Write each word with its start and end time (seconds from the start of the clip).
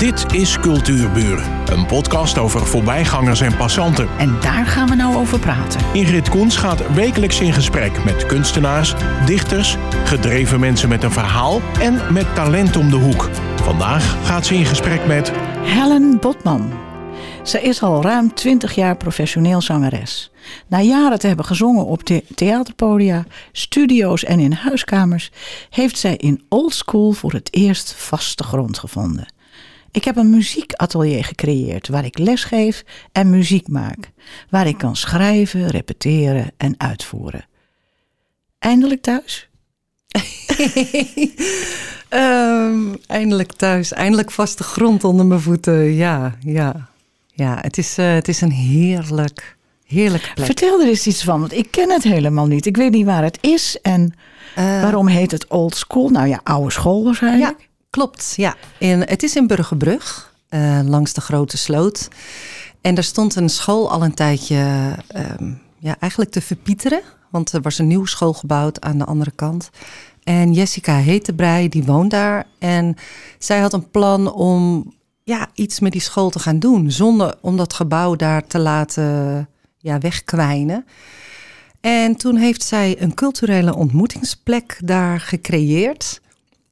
Dit 0.00 0.34
is 0.34 0.58
Cultuurburen, 0.58 1.72
een 1.72 1.86
podcast 1.86 2.38
over 2.38 2.66
voorbijgangers 2.66 3.40
en 3.40 3.56
passanten. 3.56 4.08
En 4.18 4.40
daar 4.40 4.66
gaan 4.66 4.88
we 4.88 4.94
nou 4.94 5.16
over 5.16 5.38
praten. 5.38 5.80
Ingrid 5.92 6.28
Koens 6.28 6.56
gaat 6.56 6.94
wekelijks 6.94 7.40
in 7.40 7.52
gesprek 7.52 8.04
met 8.04 8.26
kunstenaars, 8.26 8.94
dichters, 9.26 9.76
gedreven 10.04 10.60
mensen 10.60 10.88
met 10.88 11.02
een 11.02 11.10
verhaal 11.10 11.60
en 11.80 12.12
met 12.12 12.34
talent 12.34 12.76
om 12.76 12.90
de 12.90 12.96
hoek. 12.96 13.28
Vandaag 13.62 14.26
gaat 14.26 14.46
ze 14.46 14.54
in 14.54 14.64
gesprek 14.64 15.06
met 15.06 15.32
Helen 15.62 16.18
Botman. 16.20 16.72
Ze 17.42 17.62
is 17.62 17.82
al 17.82 18.02
ruim 18.02 18.34
20 18.34 18.74
jaar 18.74 18.96
professioneel 18.96 19.60
zangeres. 19.60 20.30
Na 20.66 20.80
jaren 20.80 21.18
te 21.18 21.26
hebben 21.26 21.44
gezongen 21.44 21.86
op 21.86 22.02
the 22.02 22.24
theaterpodia, 22.34 23.24
studio's 23.52 24.24
en 24.24 24.40
in 24.40 24.52
huiskamers, 24.52 25.30
heeft 25.70 25.98
zij 25.98 26.16
in 26.16 26.44
Old 26.48 26.74
School 26.74 27.12
voor 27.12 27.32
het 27.32 27.48
eerst 27.50 27.94
vaste 27.94 28.42
grond 28.42 28.78
gevonden. 28.78 29.38
Ik 29.92 30.04
heb 30.04 30.16
een 30.16 30.30
muziekatelier 30.30 31.24
gecreëerd 31.24 31.88
waar 31.88 32.04
ik 32.04 32.18
lesgeef 32.18 32.84
en 33.12 33.30
muziek 33.30 33.68
maak, 33.68 34.10
waar 34.50 34.66
ik 34.66 34.78
kan 34.78 34.96
schrijven, 34.96 35.66
repeteren 35.68 36.52
en 36.56 36.74
uitvoeren. 36.76 37.44
Eindelijk 38.58 39.02
thuis? 39.02 39.48
Ehm, 42.08 42.94
eindelijk 43.06 43.52
thuis, 43.52 43.92
eindelijk 43.92 44.30
vaste 44.30 44.62
grond 44.62 45.04
onder 45.04 45.26
mijn 45.26 45.40
voeten. 45.40 45.94
Ja, 45.94 46.36
ja, 46.40 46.88
ja. 47.34 47.58
Het 47.60 47.78
is, 47.78 47.98
eh, 47.98 48.12
het 48.12 48.28
is 48.28 48.40
een 48.40 48.50
heerlijk, 48.52 49.56
heerlijk 49.86 50.30
plek. 50.34 50.46
Vertel 50.46 50.80
er 50.80 50.88
eens 50.88 51.06
iets 51.06 51.24
van, 51.24 51.40
want 51.40 51.52
ik 51.52 51.70
ken 51.70 51.90
het 51.90 52.02
helemaal 52.02 52.46
niet. 52.46 52.66
Ik 52.66 52.76
weet 52.76 52.92
niet 52.92 53.06
waar 53.06 53.22
het 53.22 53.38
is 53.40 53.78
en 53.82 54.14
Eh, 54.54 54.64
waarom 54.82 55.06
heet 55.06 55.30
het 55.30 55.46
Old 55.48 55.74
School? 55.74 56.08
Nou 56.08 56.28
ja, 56.28 56.40
oude 56.44 56.70
school 56.70 57.04
waarschijnlijk. 57.04 57.56
Ja, 57.58 57.66
klopt. 57.90 58.32
Ja. 58.36 58.56
Het 58.78 59.22
is 59.22 59.36
in 59.36 59.46
Burgerbrug, 59.46 60.34
eh, 60.48 60.80
langs 60.84 61.12
de 61.12 61.20
Grote 61.20 61.56
Sloot. 61.56 62.08
En 62.80 62.96
er 62.96 63.04
stond 63.04 63.34
een 63.34 63.48
school 63.48 63.90
al 63.90 64.04
een 64.04 64.14
tijdje 64.14 64.94
ehm, 65.08 65.52
ja, 65.78 65.96
eigenlijk 65.98 66.30
te 66.30 66.40
verpieteren. 66.40 67.02
Want 67.30 67.52
er 67.52 67.60
was 67.60 67.78
een 67.78 67.86
nieuwe 67.86 68.08
school 68.08 68.32
gebouwd 68.32 68.80
aan 68.80 68.98
de 68.98 69.04
andere 69.04 69.30
kant. 69.30 69.70
En 70.22 70.52
Jessica 70.52 70.96
Hetebrei, 70.96 71.68
die 71.68 71.84
woont 71.84 72.10
daar. 72.10 72.46
En 72.58 72.96
zij 73.38 73.58
had 73.58 73.72
een 73.72 73.90
plan 73.90 74.32
om 74.32 74.92
ja, 75.24 75.48
iets 75.54 75.80
met 75.80 75.92
die 75.92 76.00
school 76.00 76.30
te 76.30 76.38
gaan 76.38 76.58
doen. 76.58 76.90
Zonder 76.90 77.34
om 77.40 77.56
dat 77.56 77.72
gebouw 77.72 78.16
daar 78.16 78.46
te 78.46 78.58
laten 78.58 79.48
ja, 79.78 79.98
wegkwijnen. 79.98 80.86
En 81.80 82.16
toen 82.16 82.36
heeft 82.36 82.62
zij 82.62 82.96
een 82.98 83.14
culturele 83.14 83.74
ontmoetingsplek 83.74 84.80
daar 84.84 85.20
gecreëerd. 85.20 86.20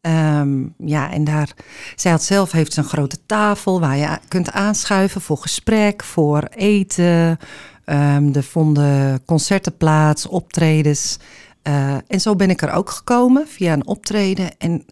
Ehm, 0.01 0.67
ja, 0.79 1.13
en 1.13 1.25
daar, 1.25 1.53
zij 1.97 2.11
had 2.11 2.23
zelf 2.23 2.53
heeft 2.53 2.77
een 2.77 2.85
grote 2.85 3.19
tafel 3.27 3.81
waar 3.81 3.97
je 3.97 4.19
kunt 4.29 4.51
aanschuiven 4.51 5.21
voor 5.21 5.39
gesprek, 5.39 6.05
voor 6.05 6.43
eten. 6.43 7.39
Ehm, 7.85 8.35
er 8.35 8.43
vonden 8.43 9.25
concerten 9.25 9.77
plaats, 9.77 10.27
optredens. 10.27 11.19
Eh, 11.63 11.97
en 12.07 12.21
zo 12.21 12.37
ben 12.37 12.51
ik 12.51 12.63
er 12.63 12.73
ook 12.73 12.91
gekomen 12.91 13.49
via 13.49 13.73
een 13.73 13.87
optreden. 13.87 14.59
En 14.59 14.85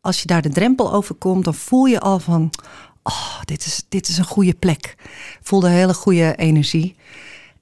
als 0.00 0.20
je 0.20 0.26
daar 0.26 0.42
de 0.42 0.48
drempel 0.48 0.92
overkomt, 0.92 1.44
dan 1.44 1.54
voel 1.54 1.84
je 1.84 2.00
al 2.00 2.18
van, 2.18 2.50
oh, 3.02 3.40
dit 3.44 3.66
is, 3.66 3.84
dit 3.88 4.08
is 4.08 4.18
een 4.18 4.24
goede 4.24 4.54
plek. 4.54 4.94
Voelde 5.42 5.68
hele 5.68 5.94
goede 5.94 6.36
energie. 6.36 6.96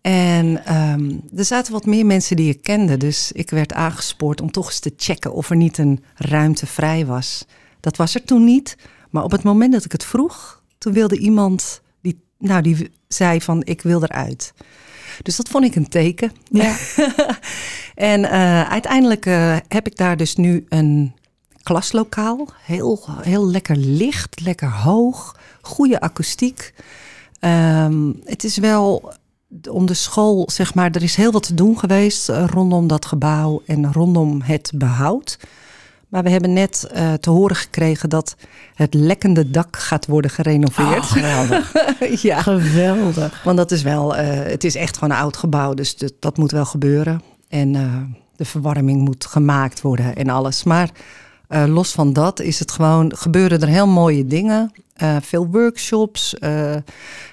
En 0.00 0.64
ehm, 0.64 1.10
er 1.36 1.44
zaten 1.44 1.72
wat 1.72 1.86
meer 1.86 2.06
mensen 2.06 2.36
die 2.36 2.50
ik 2.50 2.62
kende. 2.62 2.96
Dus 2.96 3.32
ik 3.32 3.50
werd 3.50 3.72
aangespoord 3.72 4.40
om 4.40 4.50
toch 4.50 4.66
eens 4.66 4.78
te 4.78 4.92
checken 4.96 5.32
of 5.32 5.50
er 5.50 5.56
niet 5.56 5.78
een 5.78 6.04
ruimte 6.14 6.66
vrij 6.66 7.06
was. 7.06 7.46
Dat 7.80 7.96
was 7.96 8.14
er 8.14 8.24
toen 8.24 8.44
niet. 8.44 8.76
Maar 9.10 9.24
op 9.24 9.30
het 9.30 9.42
moment 9.42 9.72
dat 9.72 9.84
ik 9.84 9.92
het 9.92 10.04
vroeg, 10.04 10.62
toen 10.78 10.92
wilde 10.92 11.18
iemand 11.18 11.82
die, 12.00 12.20
nou, 12.38 12.62
die 12.62 12.90
zei 13.08 13.40
van 13.40 13.62
ik 13.64 13.82
wil 13.82 14.02
eruit. 14.02 14.52
Dus 15.22 15.36
dat 15.36 15.48
vond 15.48 15.64
ik 15.64 15.74
een 15.74 15.88
teken. 15.88 16.32
Ja. 16.50 16.76
en 17.94 18.24
eh, 18.24 18.70
uiteindelijk 18.70 19.26
eh, 19.26 19.56
heb 19.68 19.86
ik 19.86 19.96
daar 19.96 20.16
dus 20.16 20.36
nu 20.36 20.66
een 20.68 21.14
klaslokaal. 21.62 22.48
Heel, 22.64 23.04
heel 23.20 23.50
lekker 23.50 23.76
licht, 23.76 24.40
lekker 24.40 24.70
hoog, 24.70 25.38
goede 25.60 26.00
akoestiek. 26.00 26.74
Ehm, 27.40 28.12
het 28.24 28.44
is 28.44 28.56
wel 28.56 29.12
om 29.70 29.86
de 29.86 29.94
school, 29.94 30.48
zeg 30.52 30.74
maar, 30.74 30.90
er 30.90 31.02
is 31.02 31.14
heel 31.14 31.32
wat 31.32 31.42
te 31.42 31.54
doen 31.54 31.78
geweest 31.78 32.28
eh, 32.28 32.44
rondom 32.46 32.86
dat 32.86 33.06
gebouw 33.06 33.62
en 33.66 33.92
rondom 33.92 34.42
het 34.42 34.72
behoud. 34.74 35.38
Maar 36.08 36.22
we 36.22 36.30
hebben 36.30 36.52
net 36.52 36.88
eh, 36.92 37.12
te 37.12 37.30
horen 37.30 37.56
gekregen 37.56 38.08
dat 38.08 38.36
het 38.74 38.94
lekkende 38.94 39.50
dak 39.50 39.76
gaat 39.76 40.06
worden 40.06 40.30
gerenoveerd. 40.30 40.98
Oh, 40.98 41.10
geweldig. 41.10 41.72
ja, 42.22 42.42
Geweldig. 42.42 43.42
want 43.44 43.56
dat 43.56 43.70
is 43.70 43.82
wel, 43.82 44.16
eh, 44.16 44.50
het 44.50 44.64
is 44.64 44.74
echt 44.74 44.94
gewoon 44.98 45.10
een 45.14 45.22
oud 45.22 45.36
gebouw, 45.36 45.74
dus 45.74 45.96
dat, 45.96 46.12
dat 46.18 46.36
moet 46.36 46.50
wel 46.50 46.64
gebeuren. 46.64 47.22
En 47.48 47.72
de 48.36 48.44
verwarming 48.44 49.00
moet 49.00 49.26
gemaakt 49.26 49.80
worden 49.80 50.16
en 50.16 50.28
alles. 50.28 50.64
Maar 50.64 50.90
eh, 51.50 51.64
los 51.66 51.92
van 51.92 52.12
dat 52.12 52.40
is 52.40 52.58
het 52.58 52.70
gewoon, 52.70 53.16
gebeuren 53.16 53.60
er 53.60 53.68
heel 53.68 53.86
mooie 53.86 54.26
dingen. 54.26 54.72
Eh, 54.94 55.16
veel 55.22 55.46
workshops, 55.46 56.38
eh, 56.38 56.74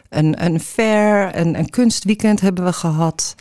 een, 0.09 0.45
een 0.45 0.59
fair, 0.59 1.35
een, 1.39 1.57
een 1.59 1.69
kunstweekend 1.69 2.41
hebben 2.41 2.63
we 2.63 2.73
gehad. 2.73 3.35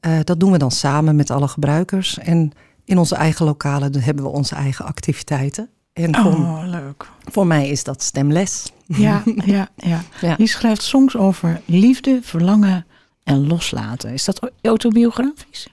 Eh, 0.00 0.18
dat 0.24 0.40
doen 0.40 0.52
we 0.52 0.58
dan 0.58 0.70
samen 0.70 1.16
met 1.16 1.30
alle 1.30 1.48
gebruikers. 1.48 2.18
En 2.18 2.52
in 2.84 2.98
onze 2.98 3.14
eigen 3.14 3.44
lokalen 3.44 4.00
hebben 4.00 4.24
we 4.24 4.30
onze 4.30 4.54
eigen 4.54 4.84
activiteiten. 4.84 5.68
En 5.92 6.16
voor, 6.16 6.32
Oh, 6.32 6.62
leuk. 6.66 7.08
voor 7.24 7.46
mij 7.46 7.68
is 7.68 7.84
dat 7.84 8.02
stemles. 8.02 8.72
Ja, 8.86 9.22
ja, 9.44 9.68
ja. 9.76 10.02
Ja. 10.20 10.34
Je 10.38 10.46
schrijft 10.46 10.82
songs 10.82 11.16
over 11.16 11.60
liefde, 11.64 12.18
verlangen 12.22 12.86
en 13.24 13.46
loslaten. 13.46 14.12
Is 14.12 14.24
dat 14.24 14.50
autobiografisch? 14.62 15.66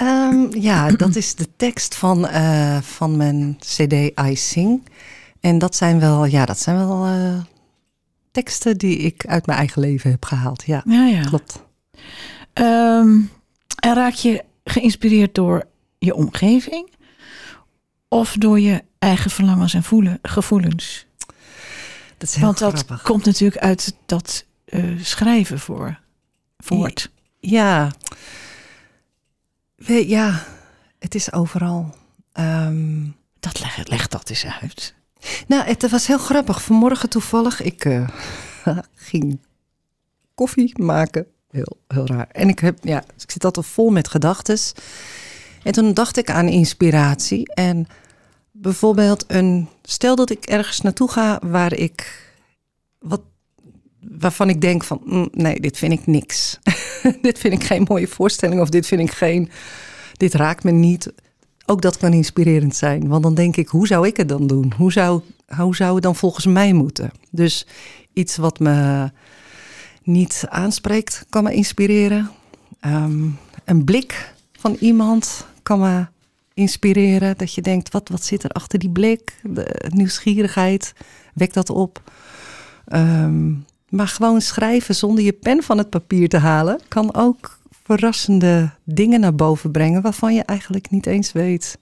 Ehm, 0.00 0.46
ja, 0.60 0.90
dat 0.90 1.16
is 1.16 1.34
de 1.34 1.48
tekst 1.56 1.94
van, 1.94 2.26
eh, 2.28 2.80
van 2.80 3.16
mijn 3.16 3.56
CD 3.58 3.92
I 4.28 4.36
Sing. 4.36 4.88
En 5.40 5.58
dat 5.58 5.76
zijn 5.76 6.00
wel, 6.00 6.24
ja, 6.24 6.44
dat 6.44 6.58
zijn 6.58 6.76
wel 6.76 7.04
eh, 7.06 7.40
teksten 8.30 8.76
die 8.78 8.96
ik 8.98 9.26
uit 9.26 9.46
mijn 9.46 9.58
eigen 9.58 9.80
leven 9.82 10.10
heb 10.10 10.24
gehaald. 10.24 10.62
Ja, 10.66 10.82
Ja, 10.86 11.06
ja. 11.06 11.22
klopt. 11.22 11.62
Ehm, 12.52 13.18
en 13.80 13.94
raak 13.94 14.12
je 14.12 14.44
geïnspireerd 14.64 15.34
door 15.34 15.64
je 15.98 16.14
omgeving? 16.14 16.90
Of 18.08 18.36
door 18.38 18.60
je 18.60 18.82
eigen 18.98 19.30
verlangens 19.30 19.74
en 19.74 19.82
voelen, 19.82 20.18
gevoelens? 20.22 21.06
Dat 22.18 22.28
is 22.28 22.34
heel 22.34 22.44
Want 22.44 22.58
dat 22.58 22.72
grappig. 22.72 23.02
komt 23.02 23.24
natuurlijk 23.24 23.60
uit 23.60 23.94
dat 24.06 24.44
eh, 24.64 24.84
schrijven 25.00 25.58
voor 25.58 25.98
voort. 26.58 27.10
Ja. 27.40 27.90
We- 29.86 30.08
ja, 30.08 30.42
het 30.98 31.14
is 31.14 31.32
overal. 31.32 31.94
Ehm, 32.32 33.04
Dat 33.40 33.60
leg, 33.60 33.86
leg 33.88 34.08
dat 34.08 34.30
eens 34.30 34.46
uit. 34.60 34.94
nou, 35.46 35.64
het 35.64 35.90
was 35.90 36.06
heel 36.06 36.18
grappig. 36.18 36.62
Vanmorgen 36.62 37.08
toevallig, 37.08 37.62
ik 37.62 37.84
eh, 37.84 38.08
ging 38.94 39.38
koffie 40.34 40.82
maken. 40.82 41.26
Heel, 41.50 41.78
heel 41.88 42.06
raar. 42.06 42.28
En 42.32 42.48
ik, 42.48 42.58
heb, 42.58 42.78
ja, 42.82 43.02
ik 43.18 43.30
zit 43.30 43.44
altijd 43.44 43.66
vol 43.66 43.90
met 43.90 44.08
gedachten. 44.08 44.58
En 45.62 45.72
toen 45.72 45.94
dacht 45.94 46.16
ik 46.16 46.30
aan 46.30 46.48
inspiratie. 46.48 47.54
En 47.54 47.86
bijvoorbeeld 48.50 49.24
een... 49.28 49.68
Stel 49.82 50.16
dat 50.16 50.30
ik 50.30 50.44
ergens 50.44 50.80
naartoe 50.80 51.10
ga 51.10 51.38
waar 51.42 51.72
ik... 51.72 52.28
Wat, 52.98 53.20
waarvan 54.00 54.48
ik 54.48 54.60
denk 54.60 54.84
van... 54.84 55.00
mm, 55.04 55.28
nee, 55.32 55.60
dit 55.60 55.78
vind 55.78 55.92
ik 55.92 56.06
niks. 56.06 56.58
dit 57.22 57.38
vind 57.38 57.54
ik 57.54 57.64
geen 57.64 57.84
mooie 57.88 58.08
voorstelling. 58.08 58.60
Of 58.60 58.68
dit 58.68 58.86
vind 58.86 59.00
ik 59.00 59.10
geen... 59.10 59.50
Dit 60.12 60.34
raakt 60.34 60.64
me 60.64 60.70
niet. 60.70 61.12
Ook 61.66 61.82
dat 61.82 61.96
kan 61.96 62.12
inspirerend 62.12 62.76
zijn. 62.76 63.08
Want 63.08 63.22
dan 63.22 63.34
denk 63.34 63.56
ik, 63.56 63.68
hoe 63.68 63.86
zou 63.86 64.06
ik 64.06 64.16
het 64.16 64.28
dan 64.28 64.46
doen? 64.46 64.72
Hoe 64.76 64.92
zou, 64.92 65.20
hoe 65.56 65.76
zou 65.76 65.94
het 65.94 66.02
dan 66.02 66.16
volgens 66.16 66.46
mij 66.46 66.72
moeten? 66.72 67.10
Dus 67.30 67.66
iets 68.12 68.36
wat 68.36 68.58
me 68.58 69.10
niet 70.02 70.44
aanspreekt, 70.48 71.26
kan 71.28 71.44
me 71.44 71.52
inspireren. 71.52 72.30
Ehm, 72.80 73.28
een 73.64 73.84
blik 73.84 74.34
van 74.52 74.76
iemand 74.80 75.46
kan 75.62 75.80
me 75.80 76.06
inspireren. 76.54 77.36
Dat 77.36 77.54
je 77.54 77.62
denkt, 77.62 77.92
wat, 77.92 78.08
wat 78.08 78.24
zit 78.24 78.42
er 78.42 78.50
achter 78.50 78.78
die 78.78 78.90
blik? 78.90 79.40
De 79.42 79.86
nieuwsgierigheid, 79.88 80.92
wekt 81.34 81.54
dat 81.54 81.70
op. 81.70 82.02
Ehm, 82.86 83.52
maar 83.90 84.08
gewoon 84.08 84.40
schrijven 84.40 84.94
zonder 84.94 85.24
je 85.24 85.32
pen 85.32 85.62
van 85.62 85.78
het 85.78 85.90
papier 85.90 86.28
te 86.28 86.38
halen... 86.38 86.80
kan 86.88 87.14
ook 87.14 87.58
verrassende 87.82 88.70
dingen 88.84 89.20
naar 89.20 89.34
boven 89.34 89.70
brengen... 89.70 90.02
waarvan 90.02 90.34
je 90.34 90.42
eigenlijk 90.42 90.90
niet 90.90 91.06
eens 91.06 91.32
weet 91.32 91.78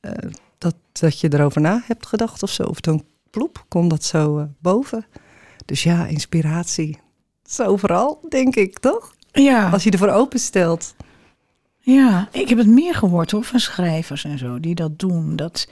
eh, 0.00 0.12
dat, 0.58 0.74
dat 0.92 1.20
je 1.20 1.32
erover 1.32 1.60
na 1.60 1.82
hebt 1.86 2.06
gedacht 2.06 2.42
of 2.42 2.50
zo. 2.50 2.62
Of 2.62 2.80
dan 2.80 3.04
ploep, 3.30 3.64
komt 3.68 3.90
dat 3.90 4.04
zo 4.04 4.38
eh, 4.38 4.44
boven. 4.58 5.06
Dus 5.64 5.82
ja, 5.82 6.06
inspiratie. 6.06 6.98
Dat 7.42 7.52
is 7.52 7.60
overal, 7.60 8.20
denk 8.28 8.56
ik, 8.56 8.78
toch? 8.78 9.14
Ja, 9.32 9.70
Als 9.70 9.84
je 9.84 9.90
ervoor 9.90 10.08
openstelt. 10.08 10.94
ja, 11.78 12.28
ik 12.32 12.48
heb 12.48 12.58
het 12.58 12.66
meer 12.66 12.94
gehoord 12.94 13.30
hoor, 13.30 13.44
van 13.44 13.60
schrijvers 13.60 14.24
en 14.24 14.38
zo 14.38 14.60
die 14.60 14.74
dat 14.74 14.98
doen. 14.98 15.36
Dat 15.36 15.68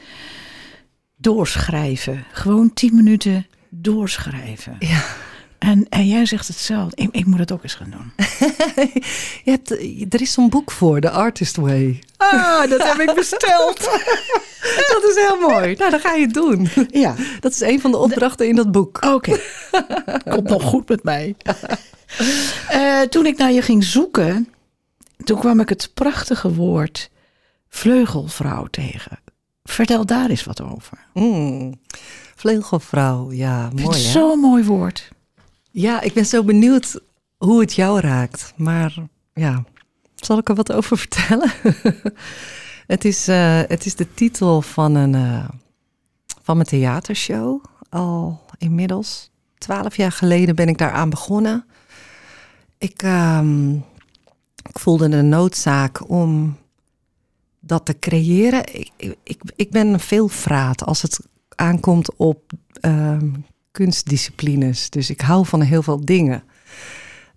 Doorsschrijven. 1.16 2.24
Gewoon 2.32 2.72
tien 2.72 2.94
minuten 2.94 3.46
doorschrijven. 3.70 4.76
Ja. 4.78 5.04
En, 5.58 5.86
en 5.88 6.06
jij 6.08 6.26
zegt 6.26 6.46
hetzelfde. 6.48 7.02
Ik, 7.02 7.08
ik 7.10 7.26
moet 7.26 7.38
het 7.38 7.52
ook 7.52 7.62
eens 7.62 7.74
gaan 7.74 7.90
doen. 7.90 8.12
Je 9.44 9.50
hebt, 9.50 9.70
er 10.14 10.20
is 10.20 10.32
zo'n 10.32 10.48
boek 10.48 10.70
voor, 10.70 11.00
The 11.00 11.10
Artist 11.10 11.56
Way. 11.56 12.02
Ah, 12.16 12.70
dat 12.70 12.82
heb 12.82 13.08
ik 13.08 13.14
besteld. 13.22 13.78
Dat 14.92 15.04
is 15.08 15.14
heel 15.14 15.40
mooi. 15.48 15.74
Nou, 15.74 15.90
dan 15.90 16.00
ga 16.00 16.12
je 16.14 16.24
het 16.24 16.34
doen. 16.34 16.68
Ja, 16.90 17.14
Dat 17.40 17.52
is 17.52 17.60
een 17.60 17.80
van 17.80 17.90
de 17.90 17.96
opdrachten 17.96 18.48
in 18.48 18.54
dat 18.56 18.72
boek. 18.72 19.04
oké. 19.04 19.40
Komt 20.28 20.48
nog 20.48 20.62
goed 20.62 20.88
met 20.88 21.02
mij. 21.02 21.36
Eh, 22.68 23.00
toen 23.00 23.26
ik 23.26 23.36
naar 23.38 23.52
je 23.52 23.62
ging 23.62 23.84
zoeken, 23.84 24.48
toen 25.24 25.38
kwam 25.38 25.60
ik 25.60 25.68
het 25.68 25.90
prachtige 25.94 26.54
woord 26.54 27.10
vleugelvrouw 27.68 28.66
tegen. 28.66 29.18
Vertel 29.64 30.06
daar 30.06 30.30
eens 30.30 30.44
wat 30.44 30.62
over. 30.62 30.98
Mm. 31.14 31.80
Vleugelvrouw, 32.38 33.32
ja, 33.32 33.70
mooi 33.74 33.98
zo'n 33.98 34.38
mooi 34.38 34.64
woord. 34.64 35.08
Ja, 35.70 36.00
ik 36.00 36.12
ben 36.12 36.26
zo 36.26 36.44
benieuwd 36.44 37.00
hoe 37.36 37.60
het 37.60 37.74
jou 37.74 38.00
raakt. 38.00 38.52
Maar 38.56 38.94
ja, 39.34 39.64
zal 40.14 40.38
ik 40.38 40.48
er 40.48 40.54
wat 40.54 40.72
over 40.72 40.98
vertellen? 41.06 41.52
het, 42.86 43.04
is, 43.04 43.28
eh, 43.28 43.60
het 43.66 43.86
is 43.86 43.94
de 43.94 44.14
titel 44.14 44.62
van, 44.62 44.94
een, 44.94 45.14
eh, 45.14 45.48
van 46.42 46.56
mijn 46.56 46.68
theatershow. 46.68 47.64
Al 47.88 48.40
inmiddels 48.58 49.30
twaalf 49.58 49.96
jaar 49.96 50.12
geleden 50.12 50.54
ben 50.54 50.68
ik 50.68 50.78
daaraan 50.78 51.10
begonnen. 51.10 51.64
Ik, 52.78 53.02
ehm, 53.02 53.74
ik 54.68 54.78
voelde 54.78 55.08
de 55.08 55.22
noodzaak 55.22 56.10
om 56.10 56.56
dat 57.60 57.84
te 57.84 57.98
creëren. 57.98 58.74
Ik, 58.74 59.16
ik, 59.22 59.40
ik 59.56 59.70
ben 59.70 59.86
een 59.86 60.00
veelvraat 60.00 60.84
als 60.84 61.02
het 61.02 61.20
aankomt 61.58 62.16
op 62.16 62.52
ehm, 62.80 63.28
kunstdisciplines. 63.70 64.90
Dus 64.90 65.10
ik 65.10 65.20
hou 65.20 65.46
van 65.46 65.60
heel 65.60 65.82
veel 65.82 66.04
dingen. 66.04 66.42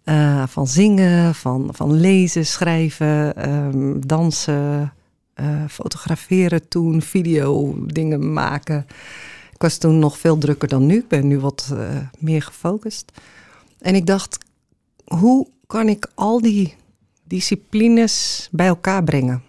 Eh, 0.03 0.47
van 0.47 0.67
zingen, 0.67 1.35
van, 1.35 1.69
van 1.71 1.93
lezen, 1.93 2.45
schrijven, 2.45 3.35
ehm, 3.35 3.99
dansen, 3.99 4.93
eh, 5.33 5.65
fotograferen 5.69 6.67
toen, 6.67 7.01
video 7.01 7.75
dingen 7.85 8.33
maken. 8.33 8.85
Ik 9.53 9.61
was 9.61 9.77
toen 9.77 9.99
nog 9.99 10.17
veel 10.17 10.37
drukker 10.37 10.67
dan 10.67 10.85
nu. 10.85 10.97
Ik 10.97 11.07
ben 11.07 11.27
nu 11.27 11.39
wat 11.39 11.71
eh, 11.73 11.97
meer 12.19 12.41
gefocust. 12.41 13.11
En 13.79 13.95
ik 13.95 14.05
dacht, 14.05 14.45
hoe 15.05 15.47
kan 15.67 15.89
ik 15.89 16.11
al 16.15 16.41
die 16.41 16.75
disciplines 17.23 18.47
bij 18.51 18.67
elkaar 18.67 19.03
brengen? 19.03 19.43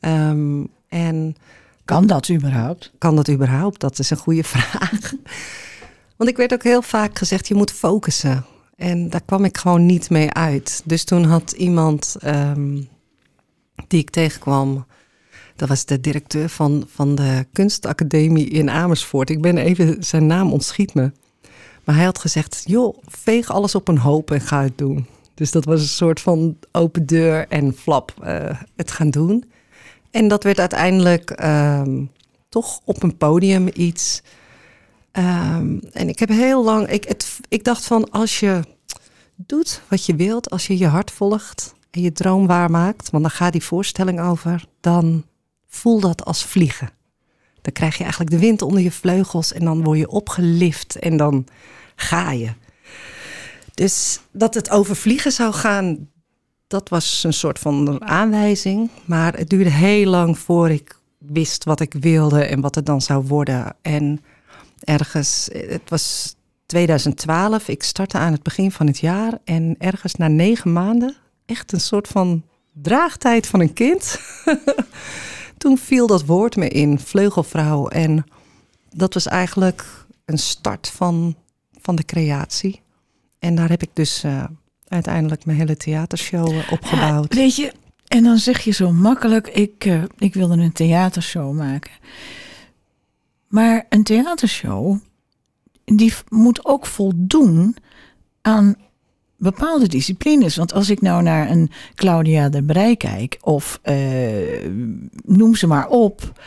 Ehm, 0.00 0.64
en 0.88 1.36
Kan 1.84 2.06
dat 2.06 2.30
überhaupt? 2.30 2.92
kan 2.98 3.16
dat 3.16 3.30
überhaupt? 3.30 3.80
Dat 3.80 3.98
is 3.98 4.10
een 4.10 4.16
goede 4.16 4.44
vraag. 4.54 5.12
Want 6.16 6.30
ik 6.30 6.36
werd 6.36 6.52
ook 6.52 6.62
heel 6.62 6.82
vaak 6.82 7.18
gezegd, 7.18 7.48
je 7.48 7.54
moet 7.54 7.72
focussen. 7.72 8.44
En 8.76 9.10
daar 9.10 9.24
kwam 9.24 9.44
ik 9.44 9.58
gewoon 9.58 9.86
niet 9.86 10.10
mee 10.10 10.30
uit. 10.32 10.82
Dus 10.84 11.04
toen 11.04 11.24
had 11.24 11.52
iemand 11.52 12.16
ehm, 12.20 12.82
die 13.86 14.00
ik 14.00 14.10
tegenkwam, 14.10 14.86
dat 15.56 15.68
was 15.68 15.84
de 15.84 16.00
directeur 16.00 16.48
van, 16.48 16.84
van 16.88 17.14
de 17.14 17.46
kunstacademie 17.52 18.48
in 18.48 18.70
Amersfoort. 18.70 19.30
Ik 19.30 19.40
ben 19.40 19.58
even, 19.58 20.04
zijn 20.04 20.26
naam 20.26 20.52
ontschiet 20.52 20.94
me. 20.94 21.12
Maar 21.84 21.94
hij 21.94 22.04
had 22.04 22.18
gezegd, 22.18 22.62
joh, 22.66 22.98
veeg 23.06 23.50
alles 23.50 23.74
op 23.74 23.88
een 23.88 23.98
hoop 23.98 24.30
en 24.30 24.40
ga 24.40 24.62
het 24.62 24.78
doen. 24.78 25.06
Dus 25.34 25.50
dat 25.50 25.64
was 25.64 25.80
een 25.80 25.86
soort 25.86 26.20
van 26.20 26.56
open 26.72 27.06
deur 27.06 27.48
en 27.48 27.74
flap 27.74 28.14
eh, 28.22 28.60
het 28.76 28.90
gaan 28.90 29.10
doen. 29.10 29.44
En 30.12 30.28
dat 30.28 30.42
werd 30.42 30.58
uiteindelijk 30.58 31.30
ehm, 31.30 32.04
toch 32.48 32.80
op 32.84 33.02
een 33.02 33.16
podium 33.16 33.68
iets. 33.72 34.22
Ehm, 35.12 35.78
en 35.92 36.08
ik 36.08 36.18
heb 36.18 36.28
heel 36.28 36.64
lang, 36.64 36.88
ik, 36.88 37.04
het, 37.04 37.38
ik 37.48 37.64
dacht 37.64 37.86
van 37.86 38.10
als 38.10 38.40
je 38.40 38.60
doet 39.36 39.82
wat 39.88 40.06
je 40.06 40.14
wilt, 40.14 40.50
als 40.50 40.66
je 40.66 40.78
je 40.78 40.86
hart 40.86 41.10
volgt 41.10 41.74
en 41.90 42.00
je 42.00 42.12
droom 42.12 42.46
waarmaakt, 42.46 43.10
want 43.10 43.22
dan 43.22 43.32
gaat 43.32 43.52
die 43.52 43.64
voorstelling 43.64 44.20
over, 44.20 44.64
dan 44.80 45.24
voel 45.68 46.00
dat 46.00 46.24
als 46.24 46.44
vliegen. 46.44 46.90
Dan 47.62 47.72
krijg 47.72 47.96
je 47.96 48.02
eigenlijk 48.02 48.32
de 48.32 48.38
wind 48.38 48.62
onder 48.62 48.82
je 48.82 48.92
vleugels 48.92 49.52
en 49.52 49.64
dan 49.64 49.82
word 49.82 49.98
je 49.98 50.08
opgelift 50.08 50.96
en 50.98 51.16
dan 51.16 51.46
ga 51.96 52.30
je. 52.30 52.52
Dus 53.74 54.20
dat 54.32 54.54
het 54.54 54.70
over 54.70 54.96
vliegen 54.96 55.32
zou 55.32 55.52
gaan, 55.52 56.08
dat 56.72 56.88
was 56.88 57.24
een 57.24 57.32
soort 57.32 57.58
van 57.58 58.04
aanwijzing. 58.04 58.90
Maar 59.04 59.36
het 59.36 59.48
duurde 59.48 59.70
heel 59.70 60.10
lang 60.10 60.38
voor 60.38 60.70
ik 60.70 60.98
wist 61.18 61.64
wat 61.64 61.80
ik 61.80 61.94
wilde 62.00 62.44
en 62.44 62.60
wat 62.60 62.74
het 62.74 62.86
dan 62.86 63.00
zou 63.00 63.26
worden. 63.26 63.76
En 63.82 64.20
ergens, 64.84 65.48
het 65.52 65.90
was 65.90 66.34
2012, 66.66 67.68
ik 67.68 67.82
startte 67.82 68.18
aan 68.18 68.32
het 68.32 68.42
begin 68.42 68.72
van 68.72 68.86
het 68.86 68.98
jaar. 68.98 69.38
En 69.44 69.74
ergens 69.78 70.14
na 70.14 70.28
negen 70.28 70.72
maanden, 70.72 71.16
echt 71.46 71.72
een 71.72 71.80
soort 71.80 72.08
van 72.08 72.42
draagtijd 72.72 73.46
van 73.46 73.60
een 73.60 73.72
kind. 73.72 74.20
Toen 75.58 75.78
viel 75.78 76.06
dat 76.06 76.24
woord 76.24 76.56
me 76.56 76.68
in, 76.68 76.98
vleugelvrouw. 76.98 77.88
En 77.88 78.24
dat 78.90 79.14
was 79.14 79.26
eigenlijk 79.26 80.06
een 80.24 80.38
start 80.38 80.88
van, 80.88 81.36
van 81.80 81.96
de 81.96 82.04
creatie. 82.04 82.80
En 83.38 83.54
daar 83.54 83.68
heb 83.68 83.82
ik 83.82 83.90
dus 83.92 84.24
eh, 84.24 84.44
uiteindelijk 84.92 85.44
mijn 85.44 85.58
hele 85.58 85.76
theatershow 85.76 86.48
eh, 86.48 86.72
opgebouwd. 86.72 87.34
Ja, 87.34 87.40
weet 87.40 87.56
je, 87.56 87.72
en 88.08 88.22
dan 88.22 88.38
zeg 88.38 88.60
je 88.60 88.70
zo 88.70 88.92
makkelijk, 88.92 89.48
ik, 89.48 89.84
eh, 89.84 90.02
ik 90.18 90.34
wilde 90.34 90.54
een 90.54 90.72
theatershow 90.72 91.56
maken. 91.56 91.92
Maar 93.48 93.86
een 93.88 94.02
theatershow, 94.02 94.96
die 95.84 96.12
moet 96.28 96.64
ook 96.64 96.86
voldoen 96.86 97.76
aan 98.42 98.76
bepaalde 99.36 99.88
disciplines. 99.88 100.56
Want 100.56 100.72
als 100.72 100.90
ik 100.90 101.00
nou 101.00 101.22
naar 101.22 101.50
een 101.50 101.70
Claudia 101.94 102.48
de 102.48 102.62
Brij 102.62 102.96
kijk, 102.96 103.38
of 103.40 103.78
eh, 103.82 104.66
noem 105.24 105.54
ze 105.54 105.66
maar 105.66 105.88
op, 105.88 106.40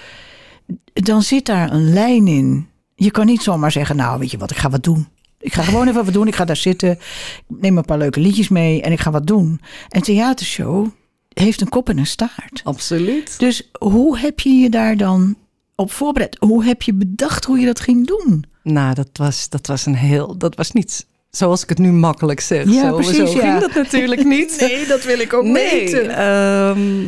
dan 0.93 1.21
zit 1.21 1.45
daar 1.45 1.71
een 1.71 1.93
lijn 1.93 2.27
in. 2.27 2.67
Je 2.95 3.11
kan 3.11 3.25
niet 3.25 3.41
zomaar 3.41 3.71
zeggen, 3.71 3.95
nou 3.95 4.19
weet 4.19 4.31
je 4.31 4.37
wat, 4.37 4.51
ik 4.51 4.57
ga 4.57 4.69
wat 4.69 4.83
doen. 4.83 5.07
Ik 5.45 5.53
ga 5.53 5.61
gewoon 5.61 5.87
even 5.87 6.05
wat 6.05 6.13
doen. 6.13 6.27
Ik 6.27 6.35
ga 6.35 6.45
daar 6.45 6.55
zitten. 6.55 6.91
Ik 6.91 6.99
neem 7.47 7.77
een 7.77 7.85
paar 7.85 7.97
leuke 7.97 8.19
liedjes 8.19 8.49
mee 8.49 8.81
en 8.81 8.91
ik 8.91 8.99
ga 8.99 9.11
wat 9.11 9.27
doen. 9.27 9.61
Een 9.89 10.01
theatershow 10.01 10.87
heeft 11.33 11.61
een 11.61 11.69
kop 11.69 11.89
en 11.89 11.97
een 11.97 12.05
staart. 12.05 12.61
Absoluut. 12.63 13.39
Dus 13.39 13.69
hoe 13.79 14.17
heb 14.17 14.39
je 14.39 14.49
je 14.49 14.69
daar 14.69 14.97
dan 14.97 15.35
op 15.75 15.91
voorbereid? 15.91 16.37
Hoe 16.39 16.63
heb 16.63 16.81
je 16.81 16.93
bedacht 16.93 17.45
hoe 17.45 17.59
je 17.59 17.65
dat 17.65 17.79
ging 17.79 18.07
doen? 18.07 18.45
Nou, 18.63 18.93
dat 18.93 19.09
was, 19.13 19.49
dat 19.49 19.67
was 19.67 19.85
een 19.85 19.95
heel. 19.95 20.37
Dat 20.37 20.55
was 20.55 20.71
niet 20.71 21.05
zoals 21.29 21.63
ik 21.63 21.69
het 21.69 21.77
nu 21.77 21.91
makkelijk 21.91 22.39
zeg. 22.39 22.69
Ja, 22.69 22.89
zo, 22.89 22.95
precies, 22.95 23.15
zo 23.15 23.23
ja. 23.23 23.39
ging 23.39 23.59
dat 23.59 23.73
natuurlijk 23.73 24.23
niet. 24.35 24.57
Nee, 24.59 24.87
dat 24.87 25.03
wil 25.03 25.19
ik 25.19 25.33
ook 25.33 25.43
nee, 25.43 26.01
ehm, 26.01 27.01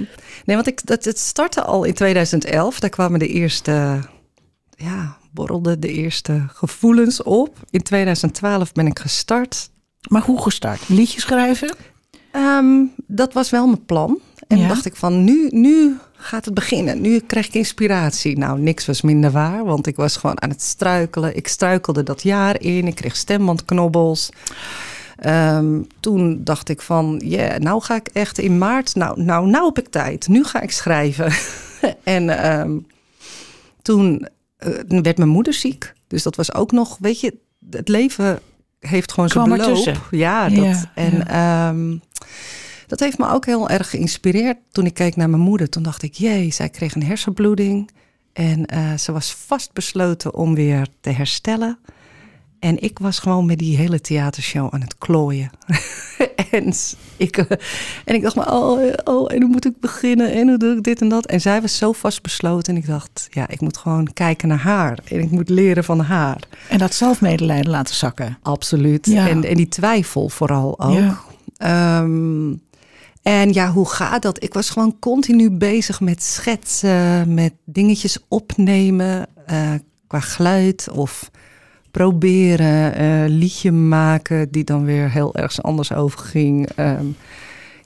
nee, 0.46 0.56
want 0.56 0.67
ik, 0.67 0.86
dat, 0.86 1.06
het 1.06 1.20
startte 1.20 1.63
al 1.63 1.84
in 1.84 1.94
2011. 1.94 2.79
Daar 2.79 2.89
kwamen 2.89 3.20
de 3.20 3.27
eerste, 3.27 4.00
ja, 4.75 5.17
borrelden 5.38 5.79
de 5.79 5.91
eerste 5.91 6.46
gevoelens 6.53 7.24
op. 7.24 7.58
In 7.70 7.82
2012 7.84 8.72
ben 8.72 8.88
ik 8.88 9.00
gestart. 9.00 9.70
Maar 10.10 10.22
hoe 10.22 10.41
gestart? 10.41 10.89
Liedjes 10.89 11.22
schrijven? 11.24 11.75
Ehm, 12.32 12.84
dat 13.08 13.34
was 13.34 13.50
wel 13.50 13.65
mijn 13.67 13.86
plan. 13.86 14.20
En 14.48 14.58
Ja. 14.58 14.67
dacht 14.67 14.86
ik 14.86 14.96
van, 14.96 15.24
nu, 15.24 15.48
nu 15.51 15.98
gaat 16.15 16.46
het 16.46 16.53
beginnen. 16.53 17.01
Nu 17.01 17.20
krijg 17.20 17.48
ik 17.48 17.53
inspiratie. 17.53 18.38
Nou, 18.38 18.60
niks 18.60 18.86
was 18.86 19.01
minder 19.01 19.32
waar, 19.32 19.65
want 19.65 19.88
ik 19.88 19.96
was 19.96 20.17
gewoon 20.17 20.41
aan 20.41 20.50
het 20.50 20.62
struikelen. 20.62 21.36
Ik 21.36 21.48
struikelde 21.48 22.03
dat 22.03 22.24
jaar 22.24 22.62
in. 22.62 22.88
Ik 22.88 22.96
kreeg 22.96 23.15
stembandknobbels. 23.15 24.29
Ehm, 25.17 25.82
toen 26.00 26.44
dacht 26.44 26.70
ik 26.70 26.82
van, 26.82 27.22
ja, 27.25 27.58
nou 27.58 27.82
ga 27.82 27.96
ik 27.96 28.08
echt 28.08 28.38
in 28.38 28.58
maart. 28.58 28.96
Nou, 28.96 29.22
nou, 29.24 29.48
nou 29.48 29.65
heb 29.65 29.77
ik 29.79 29.88
tijd. 29.89 30.27
Nu 30.27 30.44
ga 30.44 30.62
ik 30.62 30.72
schrijven. 30.72 31.32
en 32.03 32.29
ehm, 32.44 32.77
toen 33.82 34.27
eh, 34.58 35.00
werd 35.02 35.18
mijn 35.18 35.30
moeder 35.30 35.54
ziek. 35.54 35.94
Dus 36.08 36.24
dat 36.24 36.36
was 36.36 36.54
ook 36.54 36.72
nog, 36.72 36.98
weet 37.00 37.20
je, 37.20 37.38
het 37.70 37.88
leven 37.88 38.40
heeft 38.80 39.12
gewoon 39.12 39.30
zijn 39.30 39.44
Kwam 39.44 39.58
beloop. 39.58 40.08
Ja, 40.12 40.50
dat, 40.50 40.66
Ja, 40.66 40.92
en 40.96 41.28
ehm, 41.28 41.98
dat 42.88 43.00
heeft 43.00 43.18
me 43.18 43.30
ook 43.30 43.46
heel 43.46 43.70
erg 43.70 43.90
geïnspireerd. 43.90 44.58
Toen 44.72 44.86
ik 44.86 44.94
keek 44.94 45.16
naar 45.16 45.30
mijn 45.30 45.42
moeder, 45.42 45.70
toen 45.70 45.84
dacht 45.84 46.04
ik, 46.04 46.14
jee, 46.14 46.52
zij 46.52 46.70
kreeg 46.70 46.96
een 46.96 47.04
hersenbloeding. 47.04 47.90
En 48.34 48.66
eh, 48.66 48.98
ze 48.98 49.12
was 49.12 49.34
vastbesloten 49.34 50.34
om 50.34 50.56
weer 50.56 50.88
te 51.02 51.10
herstellen. 51.10 51.80
En 52.60 52.82
ik 52.82 53.00
was 53.00 53.20
gewoon 53.20 53.46
met 53.46 53.60
die 53.60 53.78
hele 53.78 54.02
theatershow 54.02 54.74
aan 54.74 54.82
het 54.82 54.98
klooien. 54.98 55.50
en, 56.52 56.74
ik, 57.18 57.38
eh, 57.38 57.58
en 58.06 58.16
ik 58.16 58.22
dacht 58.22 58.36
maar, 58.36 58.54
oh, 58.54 58.94
oh, 59.04 59.34
en 59.34 59.42
hoe 59.42 59.52
moet 59.52 59.66
ik 59.66 59.80
beginnen? 59.80 60.34
En 60.34 60.48
hoe 60.48 60.58
doe 60.58 60.78
ik 60.78 60.84
dit 60.84 61.02
en 61.02 61.10
dat? 61.10 61.26
En 61.26 61.42
zij 61.42 61.62
was 61.62 61.78
zo 61.78 61.92
vastbesloten. 61.92 62.76
En 62.76 62.82
ik 62.82 62.88
dacht, 62.88 63.28
ja, 63.30 63.48
ik 63.48 63.62
moet 63.62 63.78
gewoon 63.78 64.14
kijken 64.14 64.48
naar 64.48 64.58
haar. 64.58 65.00
En 65.04 65.20
ik 65.20 65.32
moet 65.32 65.50
leren 65.50 65.84
van 65.84 66.00
haar. 66.00 66.40
En 66.70 66.78
dat 66.78 66.94
zelfmedelijden 66.94 67.72
laten 67.72 67.96
zakken. 67.96 68.38
Absoluut. 68.42 69.06
Ja. 69.06 69.28
En, 69.28 69.44
en 69.44 69.56
die 69.56 69.68
twijfel 69.68 70.30
vooral 70.30 70.80
ook. 70.80 70.98
Ja. 70.98 71.18
Ehm, 71.58 72.54
en 73.22 73.54
ja, 73.54 73.72
hoe 73.72 73.90
gaat 73.90 74.22
dat? 74.22 74.44
Ik 74.44 74.54
was 74.54 74.70
gewoon 74.70 75.00
continu 75.00 75.50
bezig 75.50 76.00
met 76.00 76.24
schetsen, 76.24 77.34
met 77.34 77.54
dingetjes 77.66 78.18
opnemen, 78.28 79.28
eh, 79.46 79.74
qua 80.08 80.20
geluid 80.20 80.90
of 80.92 81.30
proberen, 81.98 83.01
een 83.04 83.30
liedje 83.30 83.72
maken 83.72 84.51
die 84.51 84.63
dan 84.63 84.86
weer 84.86 85.12
heel 85.12 85.36
ergens 85.36 85.62
anders 85.62 85.94
overging. 85.94 86.70
Um, 86.80 87.16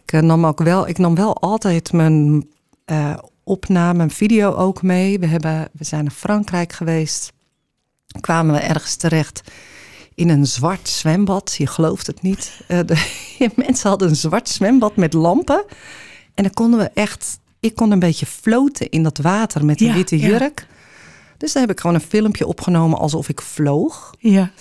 ik 0.06 0.22
nam 0.22 0.46
ook 0.46 0.64
wel, 0.64 0.88
ik 0.88 0.98
nam 0.98 1.16
wel 1.16 1.38
altijd 1.38 1.94
mijn 1.94 2.48
uh, 2.86 3.18
opname, 3.44 4.04
en 4.04 4.10
video 4.10 4.54
ook 4.54 4.82
mee. 4.82 5.20
We, 5.20 5.26
hebben, 5.26 5.70
we 5.72 5.84
zijn 5.84 6.04
naar 6.04 6.14
Frankrijk 6.14 6.74
geweest. 6.74 7.32
Kwamen 8.20 8.56
we 8.56 8.62
ergens 8.62 8.96
terecht 8.96 9.42
in 10.16 10.30
een 10.30 10.46
zwart 10.46 10.90
zwembad. 10.90 11.56
Je 11.58 11.68
gelooft 11.68 12.08
het 12.08 12.22
niet. 12.22 12.62
Uh, 12.68 12.80
de, 12.86 13.50
mensen 13.66 13.90
hadden 13.90 14.10
een 14.10 14.16
zwart 14.16 14.50
zwembad 14.50 14.96
met 14.96 15.14
lampen. 15.14 15.64
En 16.34 16.44
dan 16.44 16.54
konden 16.54 16.80
we 16.80 16.90
echt. 16.94 17.40
Ik 17.60 17.76
kon 17.76 17.92
een 17.92 18.00
beetje 18.00 18.26
floten 18.26 18.90
in 18.90 19.04
dat 19.04 19.18
water 19.18 19.66
met 19.66 19.82
een 19.82 19.94
witte 19.94 20.18
jurk. 20.18 20.68
Dus 21.42 21.54
daar 21.54 21.62
heb 21.62 21.72
ik 21.72 21.80
gewoon 21.80 21.96
een 21.96 22.02
filmpje 22.02 22.48
opgenomen 22.48 22.98
alsof 22.98 23.30
ik 23.30 23.42
vloog. 23.42 24.14
Ja. 24.20 24.52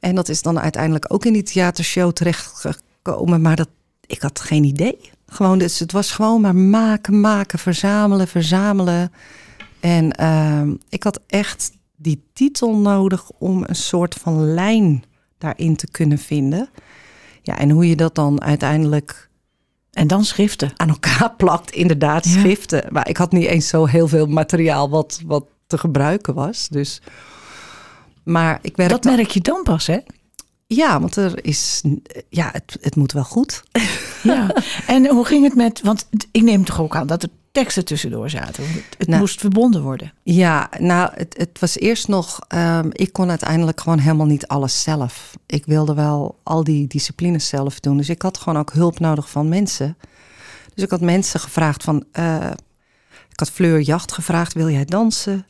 En 0.00 0.14
dat 0.14 0.28
is 0.28 0.42
dan 0.42 0.60
uiteindelijk 0.60 1.12
ook 1.12 1.24
in 1.24 1.32
die 1.32 1.42
theatershow 1.42 2.12
terechtgekomen. 2.12 3.40
Maar 3.40 3.56
dat, 3.56 3.68
ik 4.06 4.22
had 4.22 4.40
geen 4.40 4.64
idee. 4.64 5.10
Gewoon, 5.26 5.58
dus 5.58 5.78
het 5.78 5.92
was 5.92 6.10
gewoon 6.10 6.40
maar 6.40 6.56
maken, 6.56 7.20
maken, 7.20 7.58
verzamelen, 7.58 8.28
verzamelen. 8.28 9.12
En 9.80 10.16
uh, 10.20 10.74
ik 10.88 11.02
had 11.02 11.20
echt 11.26 11.70
die 11.96 12.22
titel 12.32 12.76
nodig 12.76 13.30
om 13.38 13.64
een 13.66 13.76
soort 13.76 14.14
van 14.14 14.54
lijn 14.54 15.04
daarin 15.38 15.76
te 15.76 15.90
kunnen 15.90 16.18
vinden. 16.18 16.68
Ja, 17.42 17.58
en 17.58 17.70
hoe 17.70 17.88
je 17.88 17.96
dat 17.96 18.14
dan 18.14 18.42
uiteindelijk. 18.42 19.30
En 19.92 20.06
dan 20.06 20.24
schriften. 20.24 20.72
Aan 20.76 20.88
elkaar 20.88 21.34
plakt, 21.42 21.70
inderdaad, 21.70 22.26
schriften. 22.26 22.84
Maar 22.90 23.08
ik 23.08 23.16
had 23.16 23.32
niet 23.32 23.46
eens 23.46 23.68
zo 23.68 23.86
heel 23.86 24.08
veel 24.08 24.26
materiaal 24.26 24.90
wat, 24.90 25.20
wat 25.26 25.44
te 25.72 25.78
gebruiken 25.78 26.34
was. 26.34 26.68
Dus. 26.68 27.02
Maar 28.22 28.58
ik 28.62 28.76
werk 28.76 28.90
dat 28.90 29.04
merk 29.04 29.30
je 29.30 29.40
dan 29.40 29.62
pas, 29.62 29.86
hè? 29.86 29.98
Ja, 30.66 31.00
want 31.00 31.16
er 31.16 31.44
is. 31.44 31.82
Ja, 32.28 32.48
het, 32.52 32.76
het 32.80 32.96
moet 32.96 33.12
wel 33.12 33.24
goed. 33.24 33.62
Ja, 34.22 34.54
en 34.86 35.06
hoe 35.06 35.24
ging 35.24 35.44
het 35.44 35.54
met. 35.54 35.80
Want 35.80 36.08
ik 36.30 36.42
neem 36.42 36.64
toch 36.64 36.80
ook 36.80 36.96
aan 36.96 37.06
dat 37.06 37.22
er 37.22 37.28
teksten 37.52 37.84
tussendoor 37.84 38.30
zaten. 38.30 38.64
Het, 38.98 39.08
nou, 39.08 39.20
moest 39.20 39.40
verbonden 39.40 39.82
worden. 39.82 40.12
Ja, 40.22 40.70
nou, 40.78 41.10
het, 41.14 41.34
het 41.36 41.58
was 41.58 41.78
eerst 41.78 42.08
nog. 42.08 42.38
Um, 42.54 42.88
ik 42.92 43.12
kon 43.12 43.28
uiteindelijk 43.28 43.80
gewoon 43.80 43.98
helemaal 43.98 44.26
niet 44.26 44.46
alles 44.46 44.82
zelf. 44.82 45.36
Ik 45.46 45.66
wilde 45.66 45.94
wel 45.94 46.38
al 46.42 46.64
die 46.64 46.86
disciplines 46.86 47.48
zelf 47.48 47.80
doen. 47.80 47.96
Dus 47.96 48.08
ik 48.08 48.22
had 48.22 48.38
gewoon 48.38 48.58
ook 48.58 48.72
hulp 48.72 48.98
nodig 48.98 49.30
van 49.30 49.48
mensen. 49.48 49.96
Dus 50.74 50.84
ik 50.84 50.90
had 50.90 51.00
mensen 51.00 51.40
gevraagd 51.40 51.82
van. 51.82 52.04
Uh, 52.12 52.50
ik 53.30 53.38
had 53.38 53.50
Fleur 53.50 53.80
Jacht 53.80 54.12
gevraagd: 54.12 54.52
wil 54.52 54.70
jij 54.70 54.84
dansen? 54.84 55.46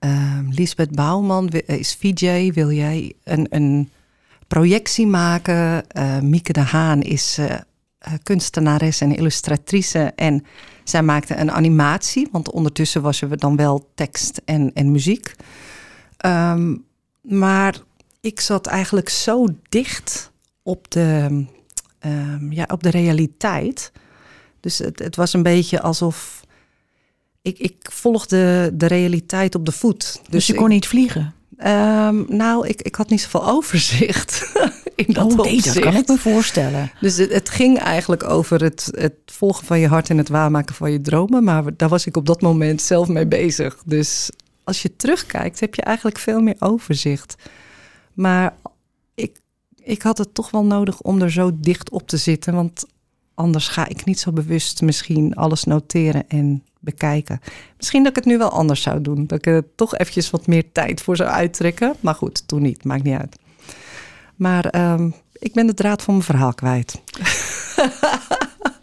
Uh, 0.00 0.38
Lisbeth 0.50 0.94
Bouwman 0.94 1.48
is 1.48 1.94
VJ. 1.94 2.52
Wil 2.52 2.70
jij 2.70 3.12
een, 3.24 3.46
een 3.50 3.90
projectie 4.48 5.06
maken? 5.06 5.84
Uh, 5.98 6.20
Mieke 6.20 6.52
de 6.52 6.60
Haan 6.60 7.02
is 7.02 7.38
uh, 7.38 7.54
kunstenares 8.22 9.00
en 9.00 9.16
illustratrice. 9.16 10.12
En 10.16 10.44
zij 10.84 11.02
maakte 11.02 11.36
een 11.36 11.50
animatie, 11.50 12.28
want 12.32 12.50
ondertussen 12.50 13.02
was 13.02 13.20
er 13.20 13.38
dan 13.38 13.56
wel 13.56 13.90
tekst 13.94 14.40
en, 14.44 14.70
en 14.74 14.90
muziek. 14.90 15.34
Um, 16.26 16.84
maar 17.20 17.76
ik 18.20 18.40
zat 18.40 18.66
eigenlijk 18.66 19.08
zo 19.08 19.46
dicht 19.68 20.32
op 20.62 20.90
de, 20.90 21.44
um, 22.00 22.52
ja, 22.52 22.64
op 22.68 22.82
de 22.82 22.90
realiteit. 22.90 23.92
Dus 24.60 24.78
het, 24.78 24.98
het 24.98 25.16
was 25.16 25.32
een 25.32 25.42
beetje 25.42 25.80
alsof 25.80 26.44
ik, 27.46 27.58
ik 27.58 27.76
volgde 27.80 28.70
de 28.74 28.86
realiteit 28.86 29.54
op 29.54 29.66
de 29.66 29.72
voet. 29.72 29.98
Dus, 29.98 30.30
dus 30.30 30.46
je 30.46 30.54
kon 30.54 30.64
ik, 30.64 30.72
niet 30.72 30.86
vliegen? 30.86 31.34
Um, 31.58 32.24
nou, 32.28 32.66
ik, 32.68 32.82
ik 32.82 32.94
had 32.94 33.10
niet 33.10 33.20
zoveel 33.20 33.48
overzicht. 33.56 34.52
in 34.94 35.12
dat 35.12 35.32
oh, 35.32 35.44
nee, 35.44 35.62
dat 35.62 35.78
kan 35.78 35.96
ik 35.96 36.08
me 36.08 36.18
voorstellen. 36.18 36.92
Dus 37.00 37.16
het, 37.16 37.32
het, 37.32 37.48
ging 37.48 37.78
eigenlijk 37.78 38.24
over 38.24 38.62
het, 38.62 38.88
het 38.90 39.14
volgen 39.26 39.66
van 39.66 39.78
je 39.78 39.88
hart 39.88 40.10
en 40.10 40.18
het 40.18 40.28
waarmaken 40.28 40.74
van 40.74 40.92
je 40.92 41.00
dromen. 41.00 41.44
Maar 41.44 41.76
daar 41.76 41.88
was 41.88 42.06
ik 42.06 42.16
op 42.16 42.26
dat 42.26 42.40
moment 42.40 42.82
zelf 42.82 43.08
mee 43.08 43.26
bezig. 43.26 43.82
Dus 43.84 44.30
als 44.64 44.82
je 44.82 44.96
terugkijkt, 44.96 45.60
heb 45.60 45.74
je 45.74 45.82
eigenlijk 45.82 46.18
veel 46.18 46.40
meer 46.40 46.56
overzicht. 46.58 47.34
Maar 48.12 48.56
ik, 49.14 49.40
ik 49.76 50.02
had 50.02 50.18
het 50.18 50.34
toch 50.34 50.50
wel 50.50 50.64
nodig 50.64 51.00
om 51.00 51.22
er 51.22 51.32
zo 51.32 51.50
dicht 51.54 51.90
op 51.90 52.08
te 52.08 52.16
zitten. 52.16 52.54
Want 52.54 52.84
anders 53.34 53.68
ga 53.68 53.88
ik 53.88 54.04
niet 54.04 54.20
zo 54.20 54.32
bewust 54.32 54.82
misschien 54.82 55.34
alles 55.34 55.64
noteren 55.64 56.28
en 56.28 56.62
bekijken. 56.86 57.40
Misschien 57.76 58.02
dat 58.02 58.10
ik 58.10 58.16
het 58.16 58.24
nu 58.24 58.38
wel 58.38 58.50
anders 58.50 58.82
zou 58.82 59.00
doen. 59.00 59.26
Dat 59.26 59.38
ik 59.38 59.46
er 59.46 59.64
toch 59.74 59.96
eventjes 59.96 60.30
wat 60.30 60.46
meer 60.46 60.64
tijd 60.72 61.00
voor 61.00 61.16
zou 61.16 61.30
uittrekken. 61.30 61.94
Maar 62.00 62.14
goed, 62.14 62.48
toen 62.48 62.62
niet. 62.62 62.84
Maakt 62.84 63.02
niet 63.02 63.18
uit. 63.18 63.36
Maar 64.36 64.92
um, 64.92 65.14
ik 65.32 65.52
ben 65.52 65.66
de 65.66 65.74
draad 65.74 66.02
van 66.02 66.14
mijn 66.14 66.26
verhaal 66.26 66.54
kwijt. 66.54 67.00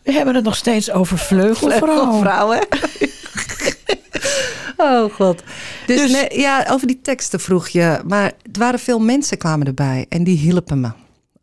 We 0.03 0.11
hebben 0.11 0.35
het 0.35 0.43
nog 0.43 0.55
steeds 0.55 0.91
over 0.91 1.17
vleugelvrouw. 1.17 1.79
Vleugelvrouw, 1.79 2.51
hè? 2.51 2.59
oh 4.85 5.13
god. 5.13 5.43
Dus, 5.85 6.01
dus 6.01 6.11
nee, 6.11 6.39
ja, 6.39 6.65
over 6.69 6.87
die 6.87 7.01
teksten 7.01 7.39
vroeg 7.39 7.67
je. 7.67 8.01
Maar 8.07 8.25
er 8.25 8.59
waren 8.59 8.79
veel 8.79 8.99
mensen 8.99 9.37
kwamen 9.37 9.67
erbij. 9.67 10.05
En 10.09 10.23
die 10.23 10.37
hielpen 10.37 10.79
me 10.79 10.91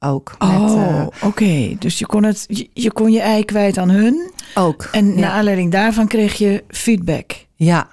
ook. 0.00 0.34
Oh, 0.38 0.48
uh, 0.48 1.06
oké. 1.06 1.26
Okay. 1.26 1.76
Dus 1.78 1.98
je 1.98 2.06
kon, 2.06 2.22
het, 2.22 2.44
je, 2.48 2.68
je, 2.72 2.92
kon 2.92 3.12
je 3.12 3.20
ei 3.20 3.44
kwijt 3.44 3.78
aan 3.78 3.90
hun. 3.90 4.30
Ook. 4.54 4.88
En 4.92 5.06
ja. 5.06 5.20
naar 5.20 5.30
aanleiding 5.30 5.72
daarvan 5.72 6.06
kreeg 6.06 6.34
je 6.34 6.64
feedback. 6.68 7.46
Ja, 7.54 7.88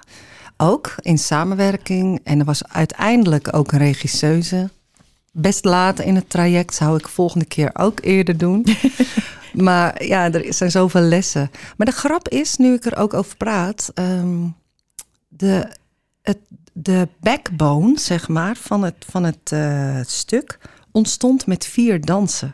ook 0.56 0.94
in 1.00 1.18
samenwerking. 1.18 2.20
En 2.24 2.38
er 2.38 2.44
was 2.44 2.68
uiteindelijk 2.68 3.56
ook 3.56 3.72
een 3.72 3.78
regisseuse. 3.78 4.70
Best 5.32 5.64
laat 5.64 6.00
in 6.00 6.14
het 6.14 6.30
traject 6.30 6.74
zou 6.74 6.96
ik 6.96 7.08
volgende 7.08 7.44
keer 7.44 7.70
ook 7.72 7.98
eerder 8.02 8.36
doen. 8.36 8.66
maar 9.52 10.04
ja, 10.04 10.32
er 10.32 10.54
zijn 10.54 10.70
zoveel 10.70 11.00
lessen. 11.00 11.50
Maar 11.76 11.86
de 11.86 11.92
grap 11.92 12.28
is, 12.28 12.56
nu 12.56 12.74
ik 12.74 12.84
er 12.84 12.96
ook 12.96 13.14
over 13.14 13.36
praat, 13.36 13.92
um, 13.94 14.54
de, 15.28 15.68
het, 16.22 16.38
de 16.72 17.08
backbone, 17.20 17.98
zeg 17.98 18.28
maar, 18.28 18.56
van 18.56 18.82
het, 18.82 19.04
van 19.08 19.24
het 19.24 19.50
uh, 19.52 19.98
stuk 20.06 20.58
ontstond 20.98 21.46
met 21.46 21.66
vier 21.66 22.00
dansen. 22.00 22.52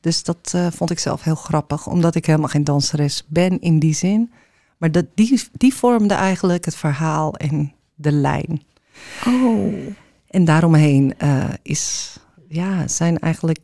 Dus 0.00 0.22
dat 0.22 0.52
uh, 0.54 0.66
vond 0.70 0.90
ik 0.90 0.98
zelf 0.98 1.22
heel 1.22 1.34
grappig, 1.34 1.86
omdat 1.86 2.14
ik 2.14 2.26
helemaal 2.26 2.48
geen 2.48 2.64
danseres 2.64 3.24
ben 3.26 3.60
in 3.60 3.78
die 3.78 3.94
zin. 3.94 4.32
Maar 4.76 4.92
dat, 4.92 5.06
die, 5.14 5.42
die 5.52 5.74
vormde 5.74 6.14
eigenlijk 6.14 6.64
het 6.64 6.76
verhaal 6.76 7.34
en 7.34 7.72
de 7.94 8.12
lijn. 8.12 8.62
Oh. 9.26 9.74
En 10.28 10.44
daaromheen 10.44 11.14
uh, 11.22 11.44
is, 11.62 12.16
ja, 12.48 12.88
zijn 12.88 13.18
eigenlijk 13.18 13.58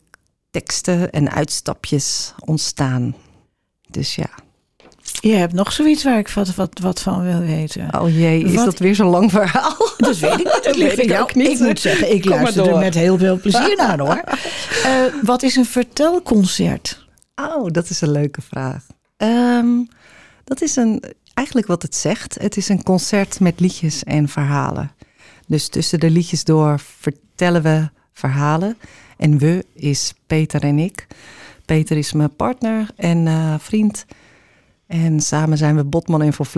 teksten 0.51 1.13
en 1.13 1.31
uitstapjes 1.31 2.35
ontstaan. 2.45 3.15
Dus 3.91 4.15
ja. 4.15 4.31
Je 5.21 5.35
hebt 5.35 5.53
nog 5.53 5.73
zoiets 5.73 6.05
waar 6.05 6.19
ik 6.19 6.29
wat, 6.29 6.55
wat, 6.55 6.79
wat 6.79 7.01
van 7.01 7.23
wil 7.23 7.41
weten. 7.41 8.01
Oh 8.01 8.19
jee, 8.19 8.43
is 8.43 8.55
wat... 8.55 8.65
dat 8.65 8.79
weer 8.79 8.95
zo'n 8.95 9.07
lang 9.07 9.31
verhaal? 9.31 9.77
Dat 9.97 10.19
weet 10.19 10.33
ik 10.33 10.37
niet. 10.37 10.61
Dat 10.65 10.77
weet 10.77 10.99
ik 10.99 11.21
ook 11.21 11.35
niet. 11.35 11.49
Ik 11.49 11.59
moet 11.59 11.81
zeggen, 11.81 12.15
ik 12.15 12.25
luister 12.25 12.69
er 12.69 12.79
met 12.79 12.95
heel 12.95 13.19
veel 13.19 13.41
plezier 13.41 13.77
naar 13.77 13.99
hoor. 13.99 14.23
Uh, 14.85 15.05
wat 15.23 15.43
is 15.43 15.57
een 15.57 15.65
vertelconcert? 15.65 17.07
Oh, 17.35 17.67
dat 17.71 17.91
is 17.91 18.01
een 18.01 18.11
leuke 18.11 18.43
vraag. 18.43 18.87
Um, 19.17 19.89
dat 20.45 20.63
is 20.63 20.77
een, 20.77 21.03
eigenlijk 21.35 21.67
wat 21.67 21.83
het 21.83 21.95
zegt. 21.95 22.37
Het 22.41 22.57
is 22.57 22.69
een 22.69 22.83
concert 22.83 23.41
met 23.41 23.61
liedjes 23.61 24.05
en 24.05 24.29
verhalen. 24.29 24.91
Dus 25.47 25.69
tussen 25.69 26.01
de 26.01 26.11
liedjes 26.11 26.45
door 26.45 26.81
vertellen 26.99 27.63
we 27.63 27.89
verhalen. 28.13 28.77
En 29.17 29.39
we 29.39 29.65
is 29.75 30.15
Peter 30.27 30.63
en 30.63 30.79
ik. 30.79 31.07
Peter 31.65 31.97
is 31.97 32.13
mijn 32.13 32.37
partner 32.37 32.87
en 32.97 33.27
uh, 33.27 33.55
vriend. 33.59 34.05
En 34.87 35.21
samen 35.21 35.59
zijn 35.59 35.77
we 35.77 35.85
Botman 35.85 36.23
en 36.23 36.33
voor. 36.33 36.49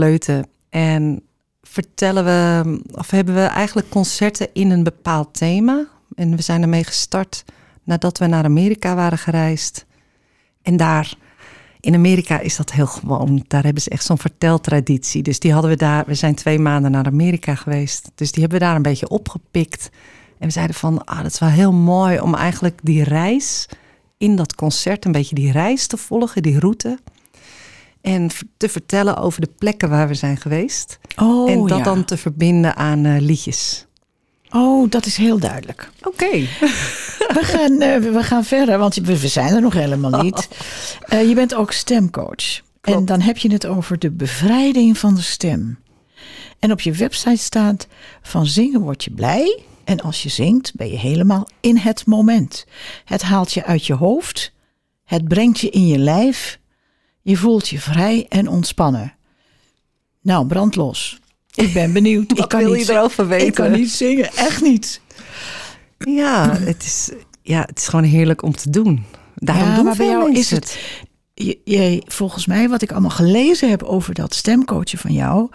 En 0.69 1.23
vertellen 1.63 2.25
we, 2.25 2.81
of 2.93 3.11
hebben 3.11 3.35
we 3.35 3.41
eigenlijk 3.41 3.89
concerten 3.89 4.49
in 4.53 4.71
een 4.71 4.83
bepaald 4.83 5.35
thema. 5.35 5.87
En 6.15 6.37
we 6.37 6.43
zijn 6.43 6.63
ermee 6.63 6.85
gestart 6.85 7.45
nadat 7.85 8.19
we 8.19 8.27
naar 8.27 8.45
Amerika 8.45 8.95
waren 8.95 9.19
gereisd. 9.19 9.87
En 10.63 10.77
daar, 10.77 11.15
in 11.81 11.95
Amerika 11.95 12.39
is 12.41 12.57
dat 12.57 12.73
heel 12.73 12.87
gewoon. 12.87 13.45
Daar 13.47 13.65
hebben 13.65 13.83
ze 13.83 13.91
echt 13.91 14.05
zo'n 14.05 14.19
verteltraditie. 14.19 15.23
Dus 15.23 15.39
die 15.39 15.53
hadden 15.53 15.71
we 15.71 15.77
daar, 15.77 16.05
we 16.07 16.15
zijn 16.15 16.35
twee 16.35 16.59
maanden 16.59 16.91
naar 16.91 17.07
Amerika 17.07 17.55
geweest. 17.55 18.11
Dus 18.15 18.33
die 18.33 18.41
hebben 18.41 18.59
we 18.59 18.65
daar 18.65 18.77
een 18.77 18.83
beetje 18.83 19.09
opgepikt. 19.09 19.91
En 20.39 20.47
we 20.47 20.53
zeiden 20.53 20.77
van, 20.77 21.05
ah, 21.05 21.23
dat 21.23 21.33
is 21.33 21.39
wel 21.39 21.49
heel 21.49 21.73
mooi 21.73 22.21
om 22.21 22.35
eigenlijk 22.35 22.81
die 22.83 23.03
reis 23.03 23.69
in 24.19 24.37
dat 24.37 24.55
concert, 24.55 25.05
een 25.05 25.13
beetje 25.13 25.35
die 25.35 25.53
reis 25.53 25.87
te 25.87 25.97
volgen, 25.97 26.43
die 26.43 26.59
route. 26.59 26.99
En 28.01 28.31
te 28.57 28.69
vertellen 28.69 29.17
over 29.17 29.41
de 29.41 29.51
plekken 29.59 29.89
waar 29.89 30.09
we 30.09 30.15
zijn 30.15 30.37
geweest. 30.37 30.99
Oh, 31.17 31.51
en 31.51 31.67
dat 31.67 31.79
ja. 31.79 31.85
dan 31.85 32.05
te 32.05 32.17
verbinden 32.17 32.77
aan 32.77 33.05
uh, 33.05 33.21
liedjes. 33.21 33.87
Oh, 34.51 34.91
dat 34.91 35.07
is 35.07 35.17
heel 35.17 35.39
duidelijk. 35.39 35.91
Oké. 35.99 36.09
Okay. 36.09 36.41
we, 37.39 37.41
gaan, 37.43 37.73
uh, 37.73 38.13
we 38.13 38.23
gaan 38.23 38.45
verder, 38.45 38.79
want 38.79 38.95
we, 38.95 39.21
we 39.21 39.29
zijn 39.29 39.55
er 39.55 39.61
nog 39.61 39.75
helemaal 39.75 40.23
niet. 40.23 40.49
Uh, 41.13 41.29
je 41.29 41.35
bent 41.35 41.55
ook 41.55 41.73
stemcoach. 41.73 42.61
Klopt. 42.81 42.99
En 42.99 43.05
dan 43.05 43.21
heb 43.21 43.37
je 43.37 43.53
het 43.53 43.67
over 43.67 43.99
de 43.99 44.11
bevrijding 44.11 44.99
van 44.99 45.15
de 45.15 45.21
stem. 45.21 45.79
En 46.59 46.73
op 46.73 46.81
je 46.81 46.93
website 46.93 47.43
staat: 47.43 47.87
van 48.23 48.47
zingen 48.47 48.81
word 48.81 49.05
je 49.05 49.11
blij. 49.11 49.63
En 49.85 50.01
als 50.01 50.23
je 50.23 50.29
zingt, 50.29 50.75
ben 50.75 50.91
je 50.91 50.99
helemaal 50.99 51.49
in 51.61 51.77
het 51.77 52.07
moment. 52.07 52.67
Het 53.05 53.23
haalt 53.23 53.53
je 53.53 53.65
uit 53.65 53.87
je 53.87 53.95
hoofd. 53.95 54.53
Het 55.05 55.29
brengt 55.29 55.59
je 55.59 55.71
in 55.71 55.87
je 55.87 55.99
lijf. 55.99 56.58
Je 57.29 57.37
voelt 57.37 57.69
je 57.69 57.79
vrij 57.81 58.27
en 58.29 58.49
ontspannen. 58.49 59.13
Nou, 60.23 60.47
brand 60.47 60.77
los. 60.77 61.19
Ik 61.55 61.73
ben 61.73 61.93
benieuwd. 61.93 62.29
Wat 62.33 62.39
ik 62.39 62.49
kan 62.49 62.61
wil 62.65 62.73
niet 62.73 62.87
je 62.87 62.93
erover 62.93 63.25
zingen. 63.29 63.47
Ik 63.47 63.55
kan 63.55 63.65
weten? 63.65 63.81
niet 63.81 63.91
zingen, 63.91 64.33
echt 64.35 64.63
niet. 64.63 65.01
Ja, 65.99 66.53
het 66.59 66.83
is, 66.85 67.11
ja, 67.43 67.61
het 67.61 67.79
is 67.79 67.89
gewoon 67.89 68.05
heerlijk 68.05 68.43
om 68.43 68.53
te 68.57 68.71
doen. 68.71 69.05
Daarom 69.35 69.69
Ja, 69.69 69.75
doen 69.75 69.85
maar 69.85 69.97
bij 69.97 70.07
jou 70.07 70.33
is 70.33 70.51
het- 70.51 70.79
Jij, 71.65 72.03
volgens 72.07 72.47
mij, 72.47 72.69
wat 72.69 72.83
ik 72.83 72.91
allemaal 72.93 73.11
gelezen 73.11 73.71
heb 73.71 73.83
over 73.83 74.15
dat 74.15 74.35
stemcoachen 74.35 74.99
van 74.99 75.13
jou. 75.13 75.49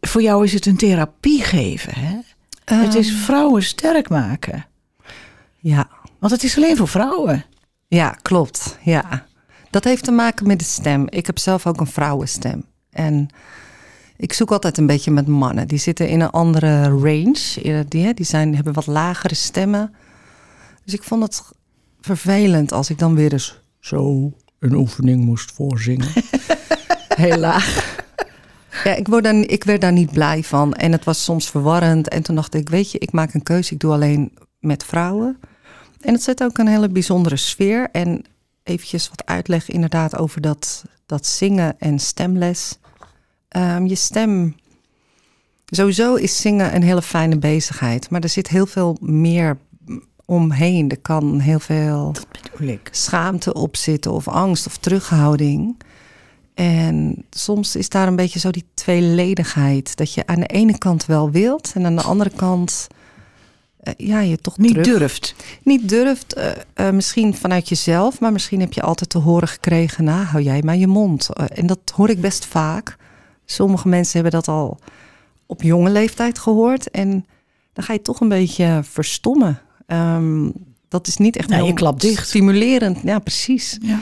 Voor 0.00 0.22
jou 0.22 0.44
is 0.44 0.52
het 0.52 0.66
een 0.66 0.76
therapie 0.76 1.42
geven. 1.42 1.92
Hè? 1.94 2.16
het 2.64 2.94
is 2.94 3.08
Ehm, 3.08 3.16
vrouwen 3.18 3.62
sterk 3.62 4.08
maken. 4.08 4.66
Ja, 5.58 5.88
Want 6.18 6.32
het 6.32 6.42
is 6.42 6.56
alleen 6.56 6.76
voor 6.76 6.88
vrouwen. 6.88 7.44
ja, 7.88 8.08
klopt. 8.22 8.78
Ja. 8.82 9.26
Dat 9.74 9.84
heeft 9.84 10.04
te 10.04 10.10
maken 10.10 10.46
met 10.46 10.58
de 10.58 10.64
stem. 10.64 11.06
Ik 11.08 11.26
heb 11.26 11.38
zelf 11.38 11.66
ook 11.66 11.80
een 11.80 11.86
vrouwenstem. 11.86 12.64
En 12.90 13.28
ik 14.16 14.32
zoek 14.32 14.50
altijd 14.50 14.78
een 14.78 14.86
beetje 14.86 15.10
met 15.10 15.26
mannen. 15.26 15.68
Die 15.68 15.78
zitten 15.78 16.08
in 16.08 16.20
een 16.20 16.30
andere 16.30 16.82
range. 16.88 17.60
Eh, 17.62 17.80
Die, 17.88 18.14
die 18.14 18.26
zijn, 18.26 18.54
hebben 18.54 18.72
wat 18.72 18.86
lagere 18.86 19.34
stemmen. 19.34 19.94
Dus 20.84 20.94
ik 20.94 21.02
vond 21.02 21.22
het 21.22 21.42
vervelend 22.00 22.72
als 22.72 22.90
ik 22.90 22.98
dan 22.98 23.14
weer 23.14 23.32
eens 23.32 23.60
zo 23.80 24.32
een 24.58 24.74
oefening 24.74 25.24
moest 25.24 25.52
voorzingen. 25.52 26.08
Heel 27.24 27.38
laag. 27.38 27.96
Ja, 28.84 28.94
ik, 28.94 29.08
word 29.08 29.24
daar, 29.24 29.34
ik 29.34 29.64
werd 29.64 29.80
daar 29.80 29.92
niet 29.92 30.12
blij 30.12 30.42
van. 30.42 30.74
En 30.74 30.92
het 30.92 31.04
was 31.04 31.24
soms 31.24 31.50
verwarrend. 31.50 32.08
En 32.08 32.22
toen 32.22 32.34
dacht 32.34 32.54
ik, 32.54 32.68
weet 32.68 32.90
je, 32.90 32.98
ik 32.98 33.12
maak 33.12 33.34
een 33.34 33.42
keuze. 33.42 33.74
Ik 33.74 33.80
doe 33.80 33.92
alleen 33.92 34.32
met 34.60 34.84
vrouwen. 34.84 35.38
En 36.00 36.12
het 36.12 36.22
zet 36.22 36.42
ook 36.42 36.58
een 36.58 36.68
hele 36.68 36.88
bijzondere 36.88 37.36
sfeer. 37.36 37.88
En 37.92 38.24
eventjes 38.64 39.08
wat 39.08 39.24
uitleg 39.26 39.68
inderdaad 39.68 40.18
over 40.18 40.40
dat, 40.40 40.84
dat 41.06 41.26
zingen 41.26 41.78
en 41.78 41.98
stemles. 41.98 42.78
Ehm, 43.48 43.86
je 43.86 43.94
stem... 43.94 44.56
Sowieso 45.66 46.14
is 46.14 46.40
zingen 46.40 46.74
een 46.74 46.82
hele 46.82 47.02
fijne 47.02 47.38
bezigheid. 47.38 48.10
Maar 48.10 48.20
er 48.20 48.28
zit 48.28 48.48
heel 48.48 48.66
veel 48.66 48.96
meer 49.00 49.58
omheen. 50.24 50.90
Er 50.90 51.00
kan 51.00 51.38
heel 51.40 51.60
veel 51.60 52.14
schaamte 52.90 53.54
op 53.54 53.76
zitten 53.76 54.12
of 54.12 54.28
angst 54.28 54.66
of 54.66 54.76
terughouding. 54.76 55.76
En 56.54 57.24
soms 57.30 57.76
is 57.76 57.88
daar 57.88 58.06
een 58.06 58.16
beetje 58.16 58.38
zo 58.38 58.50
die 58.50 58.66
tweeledigheid. 58.74 59.96
Dat 59.96 60.14
je 60.14 60.26
aan 60.26 60.40
de 60.40 60.46
ene 60.46 60.78
kant 60.78 61.06
wel 61.06 61.30
wilt 61.30 61.72
en 61.74 61.84
aan 61.86 61.96
de 61.96 62.02
andere 62.02 62.30
kant 62.36 62.86
eh, 63.84 64.06
ja, 64.06 64.20
je 64.20 64.38
toch 64.38 64.58
Niet 64.58 64.70
terug, 64.70 64.98
durft. 64.98 65.34
niet 65.62 65.88
durft. 65.88 66.34
eh, 66.34 66.50
eh, 66.74 66.94
misschien 66.94 67.34
vanuit 67.34 67.68
jezelf, 67.68 68.20
maar 68.20 68.32
misschien 68.32 68.60
heb 68.60 68.72
je 68.72 68.82
altijd 68.82 69.10
te 69.10 69.18
horen 69.18 69.48
gekregen... 69.48 70.04
nou, 70.04 70.24
hou 70.24 70.42
jij 70.42 70.62
maar 70.64 70.76
je 70.76 70.86
mond. 70.86 71.28
En 71.52 71.66
dat 71.66 71.78
hoor 71.94 72.08
ik 72.10 72.20
best 72.20 72.44
vaak. 72.46 72.96
Sommige 73.44 73.88
mensen 73.88 74.12
hebben 74.20 74.40
dat 74.40 74.48
al 74.48 74.78
op 75.46 75.62
jonge 75.62 75.90
leeftijd 75.90 76.38
gehoord. 76.38 76.90
En 76.90 77.26
dan 77.72 77.84
ga 77.84 77.92
je 77.92 78.02
toch 78.02 78.20
een 78.20 78.28
beetje 78.28 78.80
verstommen. 78.84 79.60
Ehm, 79.86 80.50
dat 80.88 81.06
is 81.06 81.16
niet 81.16 81.36
echt 81.36 81.48
Nou, 81.48 81.60
je 81.60 81.66
heel 81.66 81.76
klapt 81.76 82.00
dicht. 82.00 82.26
stimulerend. 82.28 82.98
Ja, 83.02 83.18
precies. 83.18 83.78
Ja. 83.82 83.98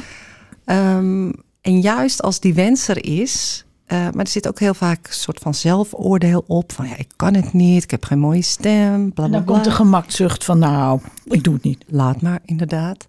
Ehm, 0.64 1.30
en 1.60 1.80
juist 1.80 2.22
als 2.22 2.40
die 2.40 2.54
wens 2.54 2.88
er 2.88 3.04
is, 3.04 3.64
eh, 3.92 3.98
maar 3.98 4.24
er 4.24 4.28
zit 4.28 4.48
ook 4.48 4.58
heel 4.58 4.74
vaak 4.74 5.06
een 5.06 5.14
soort 5.14 5.38
van 5.38 5.54
zelfoordeel 5.54 6.44
op. 6.46 6.72
Van 6.72 6.88
ja, 6.88 6.96
ik 6.96 7.12
kan 7.16 7.34
het 7.34 7.52
niet, 7.52 7.82
ik 7.82 7.90
heb 7.90 8.04
geen 8.04 8.18
mooie 8.18 8.42
stem, 8.42 9.12
bla 9.12 9.24
En 9.24 9.30
bla 9.30 9.38
dan 9.38 9.44
komt 9.44 9.64
de 9.64 9.70
gemakzucht 9.70 10.44
van 10.44 10.58
nou, 10.58 11.00
ik 11.24 11.44
doe 11.44 11.54
het 11.54 11.62
niet. 11.62 11.84
Laat 11.86 12.22
maar, 12.22 12.40
inderdaad. 12.44 13.06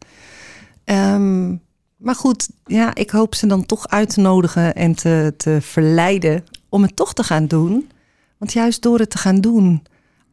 Ehm, 0.84 1.56
maar 1.98 2.16
goed, 2.16 2.50
ja, 2.66 2.96
ik 2.96 3.10
hoop 3.10 3.36
ze 3.36 3.48
dan 3.48 3.66
toch 3.66 3.88
uit 3.88 4.14
te 4.14 4.20
nodigen 4.20 4.76
en 4.76 4.96
te, 4.96 5.34
te 5.38 5.58
verleiden 5.62 6.44
om 6.70 6.82
het 6.82 6.96
toch 6.96 7.14
te 7.14 7.24
gaan 7.24 7.48
doen. 7.48 7.90
Want 8.38 8.54
juist 8.54 8.82
door 8.82 9.00
het 9.00 9.10
te 9.10 9.18
gaan 9.18 9.42
doen, 9.42 9.84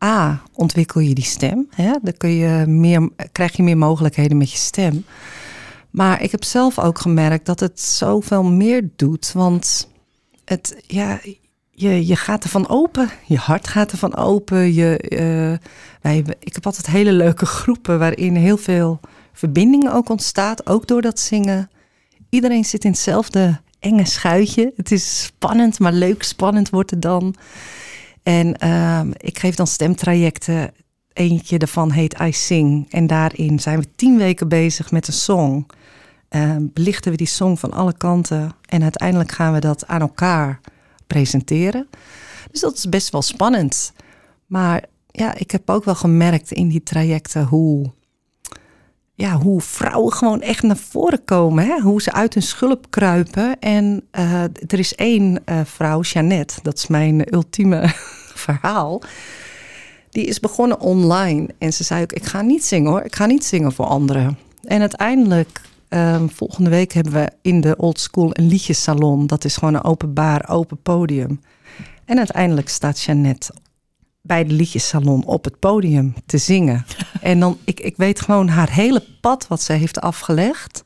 A, 0.04 0.42
ontwikkel 0.52 1.00
je 1.00 1.14
die 1.14 1.24
stem. 1.24 1.68
Hè? 1.74 1.92
Dan 2.02 2.16
kun 2.16 2.30
je 2.30 2.66
meer, 2.66 3.08
krijg 3.32 3.56
je 3.56 3.62
meer 3.62 3.78
mogelijkheden 3.78 4.36
met 4.36 4.50
je 4.50 4.58
stem. 4.58 5.04
Maar 5.90 6.22
ik 6.22 6.30
heb 6.30 6.44
zelf 6.44 6.78
ook 6.78 6.98
gemerkt 6.98 7.46
dat 7.46 7.60
het 7.60 7.80
zoveel 7.80 8.42
meer 8.42 8.88
doet. 8.96 9.32
Want 9.32 9.88
het, 10.50 10.82
ja, 10.86 11.20
je, 11.70 12.06
je 12.06 12.16
gaat 12.16 12.44
ervan 12.44 12.68
open. 12.68 13.10
Je 13.26 13.36
hart 13.36 13.68
gaat 13.68 13.92
ervan 13.92 14.16
open. 14.16 14.74
Je, 14.74 14.98
eh, 14.98 15.68
wij, 16.02 16.24
ik 16.38 16.54
heb 16.54 16.66
altijd 16.66 16.86
hele 16.86 17.12
leuke 17.12 17.46
groepen 17.46 17.98
waarin 17.98 18.34
heel 18.36 18.56
veel 18.56 19.00
verbinding 19.32 19.90
ook 19.90 20.08
ontstaat. 20.08 20.66
Ook 20.66 20.86
door 20.86 21.02
dat 21.02 21.18
zingen. 21.18 21.70
Iedereen 22.28 22.64
zit 22.64 22.84
in 22.84 22.90
hetzelfde 22.90 23.60
enge 23.78 24.04
schuitje. 24.04 24.72
Het 24.76 24.92
is 24.92 25.22
spannend, 25.22 25.78
maar 25.78 25.92
leuk 25.92 26.22
spannend 26.22 26.70
wordt 26.70 26.90
het 26.90 27.02
dan. 27.02 27.34
En 28.22 28.58
ehm, 28.58 29.10
ik 29.16 29.38
geef 29.38 29.54
dan 29.54 29.66
stemtrajecten. 29.66 30.72
Eentje 31.12 31.58
daarvan 31.58 31.90
heet 31.90 32.20
I 32.20 32.32
Sing. 32.32 32.86
En 32.90 33.06
daarin 33.06 33.60
zijn 33.60 33.80
we 33.80 33.86
tien 33.96 34.16
weken 34.16 34.48
bezig 34.48 34.90
met 34.90 35.06
een 35.06 35.12
song. 35.12 35.66
Ehm, 36.30 36.66
belichten 36.72 37.10
we 37.10 37.16
die 37.16 37.26
song 37.26 37.56
van 37.56 37.72
alle 37.72 37.96
kanten. 37.96 38.52
En 38.68 38.82
uiteindelijk 38.82 39.30
gaan 39.30 39.52
we 39.52 39.58
dat 39.58 39.86
aan 39.86 40.00
elkaar 40.00 40.60
presenteren. 41.06 41.88
Dus 42.50 42.60
dat 42.60 42.76
is 42.76 42.88
best 42.88 43.10
wel 43.10 43.22
spannend. 43.22 43.92
Maar 44.46 44.84
ja, 45.10 45.34
ik 45.34 45.50
heb 45.50 45.70
ook 45.70 45.84
wel 45.84 45.94
gemerkt 45.94 46.52
in 46.52 46.68
die 46.68 46.82
trajecten 46.82 47.44
hoe, 47.44 47.90
ja, 49.14 49.38
hoe 49.38 49.60
vrouwen 49.60 50.12
gewoon 50.12 50.40
echt 50.40 50.62
naar 50.62 50.76
voren 50.76 51.24
komen. 51.24 51.66
Hè? 51.66 51.80
Hoe 51.80 52.02
ze 52.02 52.12
uit 52.12 52.34
hun 52.34 52.42
schulp 52.42 52.86
kruipen. 52.90 53.58
En 53.58 54.02
eh, 54.10 54.42
er 54.42 54.78
is 54.78 54.94
één 54.94 55.44
eh, 55.44 55.60
vrouw, 55.64 56.00
Jeannette, 56.00 56.54
dat 56.62 56.78
is 56.78 56.86
mijn 56.86 57.34
ultieme 57.34 57.88
verhaal. 58.44 59.02
Die 60.10 60.24
is 60.24 60.40
begonnen 60.40 60.80
online. 60.80 61.48
En 61.58 61.72
ze 61.72 61.84
zei 61.84 62.02
ook, 62.02 62.12
ik 62.12 62.24
ga 62.24 62.42
niet 62.42 62.64
zingen 62.64 62.90
hoor. 62.90 63.02
Ik 63.02 63.16
ga 63.16 63.26
niet 63.26 63.44
zingen 63.44 63.72
voor 63.72 63.86
anderen. 63.86 64.38
En 64.64 64.80
uiteindelijk, 64.80 65.60
ehm, 65.90 66.28
volgende 66.28 66.70
week 66.70 66.92
hebben 66.92 67.12
we 67.12 67.30
in 67.42 67.60
de 67.60 67.76
Old 67.76 68.00
School 68.00 68.30
een 68.32 68.46
liedjesalon. 68.46 69.26
Dat 69.26 69.44
is 69.44 69.56
gewoon 69.56 69.74
een 69.74 69.84
openbaar, 69.84 70.48
open 70.48 70.82
podium. 70.82 71.40
En 72.04 72.18
uiteindelijk 72.18 72.68
staat 72.68 73.00
Jeannette 73.00 73.52
bij 74.22 74.44
de 74.44 74.52
liedjesalon 74.52 75.24
op 75.24 75.44
het 75.44 75.58
podium 75.58 76.14
te 76.26 76.38
zingen. 76.38 76.84
En 77.20 77.40
dan, 77.40 77.58
ik, 77.64 77.80
ik 77.80 77.96
weet 77.96 78.20
gewoon 78.20 78.48
haar 78.48 78.70
hele 78.70 79.04
pad 79.20 79.46
wat 79.46 79.62
ze 79.62 79.72
heeft 79.72 80.00
afgelegd. 80.00 80.84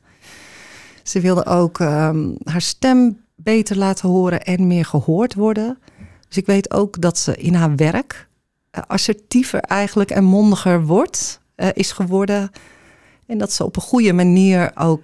Ze 1.03 1.19
wilde 1.19 1.45
ook 1.45 1.79
ehm, 1.79 2.31
haar 2.43 2.61
stem 2.61 3.19
beter 3.35 3.77
laten 3.77 4.09
horen 4.09 4.43
en 4.43 4.67
meer 4.67 4.85
gehoord 4.85 5.33
worden. 5.33 5.77
Dus 6.27 6.37
ik 6.37 6.45
weet 6.45 6.73
ook 6.73 7.01
dat 7.01 7.17
ze 7.17 7.35
in 7.35 7.53
haar 7.53 7.75
werk 7.75 8.27
eh, 8.71 8.83
assertiever 8.87 9.59
eigenlijk 9.59 10.11
en 10.11 10.23
mondiger 10.23 10.85
wordt, 10.85 11.41
eh, 11.55 11.67
is 11.73 11.91
geworden. 11.91 12.51
En 13.27 13.37
dat 13.37 13.51
ze 13.51 13.63
op 13.63 13.75
een 13.75 13.81
goede 13.81 14.13
manier 14.13 14.71
ook 14.75 15.01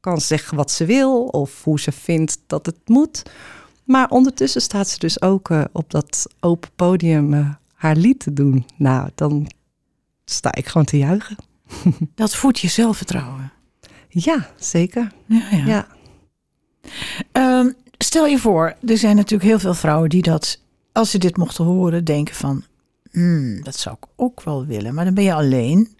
kan 0.00 0.20
zeggen 0.20 0.56
wat 0.56 0.70
ze 0.70 0.84
wil 0.84 1.24
of 1.24 1.64
hoe 1.64 1.80
ze 1.80 1.92
vindt 1.92 2.38
dat 2.46 2.66
het 2.66 2.78
moet. 2.84 3.22
Maar 3.84 4.08
ondertussen 4.08 4.60
staat 4.62 4.88
ze 4.88 4.98
dus 4.98 5.22
ook 5.22 5.50
eh, 5.50 5.64
op 5.72 5.90
dat 5.90 6.26
open 6.40 6.70
podium 6.76 7.34
eh, 7.34 7.48
haar 7.74 7.96
lied 7.96 8.18
te 8.18 8.32
doen. 8.32 8.66
Nou, 8.76 9.08
dan 9.14 9.50
sta 10.24 10.54
ik 10.54 10.66
gewoon 10.66 10.86
te 10.86 10.98
juichen. 10.98 11.36
Dat 12.14 12.34
voedt 12.34 12.60
je 12.60 12.68
zelfvertrouwen. 12.68 13.52
Ja, 14.08 14.50
zeker. 14.56 15.12
Ja, 15.26 15.48
ja. 15.50 15.66
Ja. 15.66 15.86
Ehm, 17.32 17.72
stel 17.98 18.26
je 18.26 18.38
voor, 18.38 18.76
er 18.86 18.98
zijn 18.98 19.16
natuurlijk 19.16 19.50
heel 19.50 19.58
veel 19.58 19.74
vrouwen 19.74 20.08
die 20.08 20.22
dat, 20.22 20.60
als 20.92 21.10
ze 21.10 21.18
dit 21.18 21.36
mochten 21.36 21.64
horen, 21.64 22.04
denken 22.04 22.34
van, 22.34 22.64
"Hmm, 23.10 23.62
dat 23.62 23.76
zou 23.76 23.96
ik 24.00 24.08
ook 24.16 24.42
wel 24.42 24.66
willen, 24.66 24.94
maar 24.94 25.04
dan 25.04 25.14
ben 25.14 25.24
je 25.24 25.34
alleen. 25.34 25.96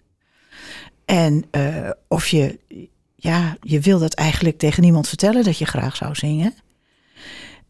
En 1.13 1.43
eh, 1.51 1.89
of 2.07 2.27
je, 2.27 2.59
ja, 3.15 3.57
je 3.61 3.79
wil 3.79 3.99
dat 3.99 4.13
eigenlijk 4.13 4.57
tegen 4.57 4.83
niemand 4.83 5.07
vertellen 5.07 5.43
dat 5.43 5.57
je 5.57 5.65
graag 5.65 5.95
zou 5.95 6.15
zingen. 6.15 6.53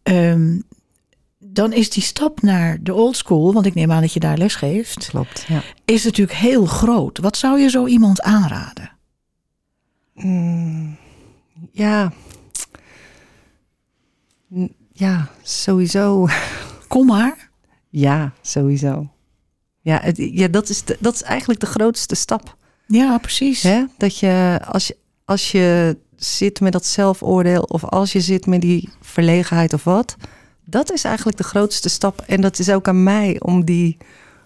Ehm, 0.04 0.60
dan 1.40 1.74
is 1.74 1.90
die 1.90 2.04
stap 2.04 2.42
naar 2.42 2.84
de 2.84 2.94
old 2.94 3.18
school, 3.18 3.54
want 3.54 3.66
ik 3.66 3.74
neem 3.74 3.92
aan 3.92 4.02
dat 4.02 4.14
je 4.14 4.20
daar 4.20 4.38
les 4.38 4.56
geeft, 4.56 5.08
Klopt, 5.10 5.46
ja. 5.48 5.64
is 5.86 6.04
natuurlijk 6.04 6.38
heel 6.38 6.66
groot. 6.66 7.18
Wat 7.18 7.38
zou 7.38 7.60
je 7.60 7.70
zo 7.70 7.86
iemand 7.86 8.22
aanraden? 8.22 8.92
Mm, 10.14 10.98
ja. 11.72 12.14
Ja, 14.94 15.30
sowieso. 15.42 16.28
Kom 16.88 17.06
maar. 17.06 17.50
Ja, 17.90 18.34
sowieso. 18.42 19.10
Ja, 19.82 20.00
het, 20.02 20.18
ja 20.18 20.48
dat, 20.48 20.70
is 20.70 20.84
de, 20.84 20.98
dat 21.00 21.14
is 21.14 21.22
eigenlijk 21.22 21.60
de 21.60 21.66
grootste 21.66 22.16
stap. 22.16 22.62
Ja, 22.94 23.18
precies. 23.18 23.64
Hè? 23.64 23.86
Dat 23.98 24.20
je 24.20 24.60
als, 24.66 24.88
je, 24.88 24.98
als 25.26 25.52
je 25.52 25.98
zit 26.16 26.60
met 26.60 26.72
dat 26.72 26.86
zelfoordeel 26.86 27.62
of 27.62 27.84
als 27.84 28.12
je 28.12 28.22
zit 28.22 28.46
met 28.46 28.62
die 28.62 28.90
verlegenheid 29.02 29.74
of 29.74 29.84
wat, 29.84 30.16
dat 30.66 30.92
is 30.92 31.04
eigenlijk 31.04 31.38
de 31.38 31.44
grootste 31.44 31.90
stap. 31.90 32.22
En 32.28 32.42
dat 32.42 32.60
is 32.60 32.70
ook 32.70 32.88
aan 32.88 33.04
mij 33.04 33.40
om 33.40 33.66
die 33.66 33.98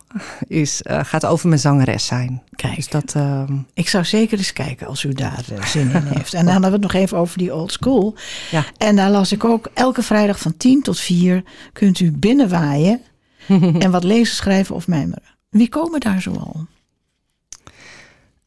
is, 0.48 0.82
uh, 0.84 1.00
gaat 1.04 1.26
over 1.26 1.48
mijn 1.48 1.60
zangeres 1.60 2.06
zijn. 2.06 2.42
Kijk, 2.56 2.76
dus 2.76 2.90
dat, 2.90 3.14
uh... 3.18 3.44
ik 3.74 3.90
zou 3.90 4.06
zeker 4.06 4.38
eens 4.38 4.54
kijken 4.54 4.88
als 4.88 5.04
u 5.04 5.14
daar 5.14 5.46
uh, 5.52 5.66
zin 5.66 5.92
in 5.92 6.04
heeft. 6.04 6.34
En 6.34 6.44
dan 6.44 6.54
hadden 6.54 6.70
we 6.70 6.76
het 6.76 6.94
nog 6.94 7.02
even 7.02 7.18
over 7.18 7.38
die 7.38 7.56
old 7.56 7.72
school. 7.72 8.16
Ja. 8.52 8.66
En 8.78 8.96
daar 8.96 9.10
las 9.10 9.32
ik 9.32 9.44
ook 9.44 9.70
elke 9.74 10.02
vrijdag 10.02 10.40
van 10.40 10.58
10 10.58 10.82
tot 10.82 11.00
4 11.00 11.44
kunt 11.74 12.00
u 12.00 12.12
binnenwaaien 12.12 13.02
en 13.80 13.92
wat 13.92 14.04
lezen, 14.04 14.36
schrijven 14.36 14.76
of 14.76 14.88
mijmeren. 14.88 15.36
Wie 15.50 15.70
komen 15.70 16.00
daar 16.00 16.22
zoal? 16.22 16.66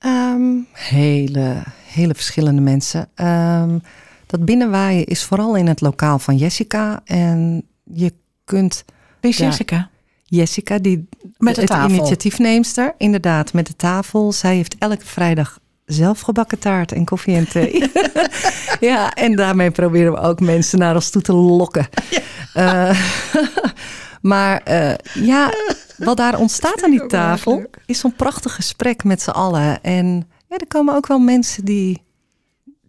Um, 0.07 0.67
hele, 0.73 1.63
hele 1.87 2.15
verschillende 2.15 2.61
mensen. 2.61 3.09
Um, 3.15 3.83
dat 4.27 4.45
binnenwaaien 4.45 5.05
is 5.05 5.25
vooral 5.25 5.57
in 5.57 5.67
het 5.67 5.81
lokaal 5.81 6.19
van 6.19 6.37
Jessica. 6.37 7.01
En 7.05 7.63
je 7.85 8.13
kunt 8.45 8.85
wie 9.21 9.31
is 9.31 9.37
Jessica? 9.37 9.91
Jessica, 10.25 10.79
die 10.79 11.09
met 11.39 11.55
de 11.55 11.61
het 11.61 11.91
initiatiefneemster, 11.91 12.95
inderdaad, 12.99 13.53
met 13.53 13.67
de 13.67 13.77
tafel. 13.77 14.33
Zij 14.33 14.55
heeft 14.55 14.77
elke 14.79 15.07
vrijdag 15.07 15.59
zelf 15.85 16.21
gebakken 16.21 16.59
taart 16.59 16.93
en 16.93 17.05
koffie 17.05 17.37
en 17.37 17.49
thee. 17.49 17.91
ja, 18.91 19.15
en 19.15 19.37
daarmee 19.37 19.71
proberen 19.71 20.13
we 20.13 20.19
ook 20.19 20.41
mensen 20.41 20.79
naar 20.79 20.95
ons 20.95 21.11
toe 21.11 21.23
te 21.23 21.33
lokken. 21.33 21.89
Ja. 22.11 22.91
Uh, 22.91 23.01
maar 24.31 24.63
uh, 24.69 24.95
ja, 25.27 25.53
wat 25.97 26.17
daar 26.17 26.39
ontstaat 26.39 26.83
aan 26.83 26.91
die 26.91 27.07
tafel 27.07 27.65
is 27.87 27.99
zo'n 27.99 28.17
prachtig 28.17 28.55
gesprek 28.55 29.05
met 29.05 29.23
z'n 29.23 29.31
allen. 29.31 29.83
En 29.83 30.29
ja, 30.49 30.57
er 30.57 30.67
komen 30.69 30.95
ook 30.95 31.07
wel 31.07 31.19
mensen 31.19 31.65
die, 31.65 32.03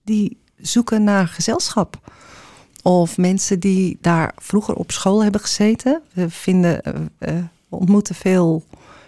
die 0.04 0.38
zoeken 0.58 1.04
naar 1.04 1.28
gezelschap. 1.28 2.12
Of 2.84 3.18
mensen 3.18 3.60
die 3.60 3.98
daar 4.02 4.34
vroeger 4.38 4.76
op 4.76 4.92
school 4.92 5.24
hebben 5.24 5.42
gezeten. 5.42 6.02
We, 6.13 6.30
vinden, 6.30 6.82
uh, 6.86 7.30
we 7.70 7.76
ontmoeten 7.76 8.15
veel 8.15 8.63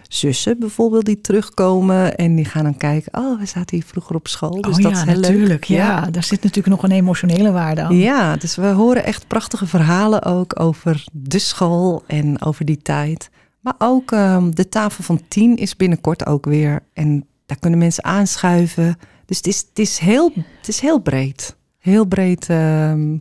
zussen 0.08 0.58
bijvoorbeeld 0.58 1.04
die 1.04 1.20
terugkomen. 1.20 2.16
En 2.16 2.34
die 2.34 2.44
gaan 2.44 2.64
dan 2.64 2.76
kijken, 2.76 3.20
oh, 3.20 3.38
we 3.38 3.46
zaten 3.46 3.76
hier 3.76 3.86
vroeger 3.86 4.16
op 4.16 4.28
school. 4.28 4.60
Dus 4.60 4.76
oh, 4.76 4.82
dat 4.82 4.92
ja, 4.92 4.98
is 4.98 5.04
heel 5.04 5.20
natuurlijk. 5.20 5.48
leuk. 5.48 5.64
Ja. 5.64 5.86
ja, 5.86 6.10
daar 6.10 6.24
zit 6.24 6.42
natuurlijk 6.42 6.74
nog 6.74 6.82
een 6.82 6.96
emotionele 6.96 7.50
waarde 7.50 7.82
aan. 7.82 7.96
Ja, 7.96 8.36
dus 8.36 8.56
we 8.56 8.66
horen 8.66 9.04
echt 9.04 9.26
prachtige 9.26 9.66
verhalen 9.66 10.22
ook 10.22 10.60
over 10.60 11.04
de 11.12 11.38
school 11.38 12.02
en 12.06 12.42
over 12.42 12.64
die 12.64 12.82
tijd. 12.82 13.30
Maar 13.60 13.74
ook 13.78 14.10
um, 14.10 14.54
de 14.54 14.68
tafel 14.68 15.04
van 15.04 15.20
tien 15.28 15.56
is 15.56 15.76
binnenkort 15.76 16.26
ook 16.26 16.44
weer. 16.44 16.80
En 16.92 17.26
daar 17.46 17.58
kunnen 17.58 17.78
mensen 17.78 18.04
aanschuiven. 18.04 18.98
Dus 19.26 19.36
het 19.36 19.46
is, 19.46 19.58
het 19.68 19.78
is, 19.78 19.98
heel, 19.98 20.32
het 20.58 20.68
is 20.68 20.80
heel 20.80 20.98
breed. 20.98 21.56
Heel 21.78 22.04
breed... 22.04 22.48
Um, 22.48 23.20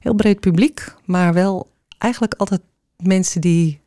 heel 0.00 0.14
breed 0.14 0.40
publiek, 0.40 0.94
maar 1.04 1.32
wel 1.32 1.70
eigenlijk 1.98 2.34
altijd 2.34 2.60
mensen 2.96 3.40
die 3.40 3.80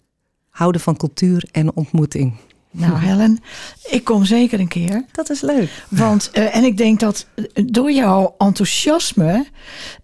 houden 0.49 0.81
van 0.81 0.97
cultuur 0.97 1.47
en 1.51 1.75
ontmoeting. 1.75 2.33
Nou, 2.75 2.97
Helen, 2.97 3.39
ik 3.89 4.03
kom 4.03 4.25
zeker 4.25 4.59
een 4.59 4.67
keer. 4.67 5.05
Dat 5.11 5.29
is 5.29 5.41
leuk. 5.41 5.85
Want, 5.89 6.31
uh, 6.33 6.55
en 6.55 6.63
ik 6.63 6.77
denk 6.77 6.99
dat 6.99 7.27
door 7.65 7.91
jouw 7.91 8.35
enthousiasme 8.37 9.45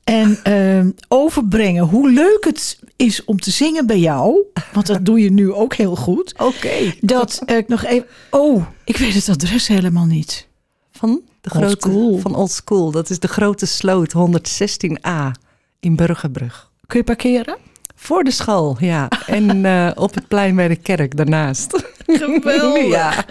en 0.04 0.40
uh, 0.48 0.92
overbrengen 1.08 1.84
hoe 1.84 2.12
leuk 2.12 2.46
het 2.46 2.80
is 2.96 3.26
om 3.26 3.40
te 3.40 3.52
zingen 3.52 3.88
bij 3.88 4.00
jou, 4.00 4.46
want 4.74 4.88
dat 4.88 5.06
doe 5.06 5.20
je 5.20 5.32
nu 5.32 5.54
ook 5.54 5.74
heel 5.74 5.96
goed. 5.96 6.34
Oké. 6.34 6.44
Okay. 6.44 6.98
Dat 7.02 7.42
ik 7.46 7.68
nog 7.68 7.84
even. 7.84 8.08
Oh, 8.30 8.66
ik 8.84 8.98
weet 8.98 9.14
het 9.14 9.30
adres 9.30 9.68
helemaal 9.68 10.06
niet. 10.06 10.48
Van 10.92 11.22
de 11.42 11.50
grote 11.50 11.68
Old 11.68 11.82
School. 11.82 12.18
van 12.18 12.36
Old 12.36 12.52
School. 12.52 12.92
Dat 12.92 13.10
is 13.10 13.20
de 13.20 13.28
grote 13.28 13.66
sloot 13.66 14.14
116a 14.14 15.32
in 15.80 15.96
Burgerbrug. 15.96 16.72
Kun 16.88 17.00
je 17.00 17.06
parkeren? 17.06 17.58
Voor 17.96 18.24
de 18.24 18.32
school, 18.32 18.78
ja. 18.80 19.08
En 19.26 19.64
uh, 19.66 19.92
op 19.96 20.16
het 20.16 20.28
plein 20.28 20.56
bij 20.56 20.68
de 20.68 20.76
kerk 20.76 21.18
daarnaast. 21.18 21.84
Geweldig. 22.08 22.88
Ja. 23.00 23.26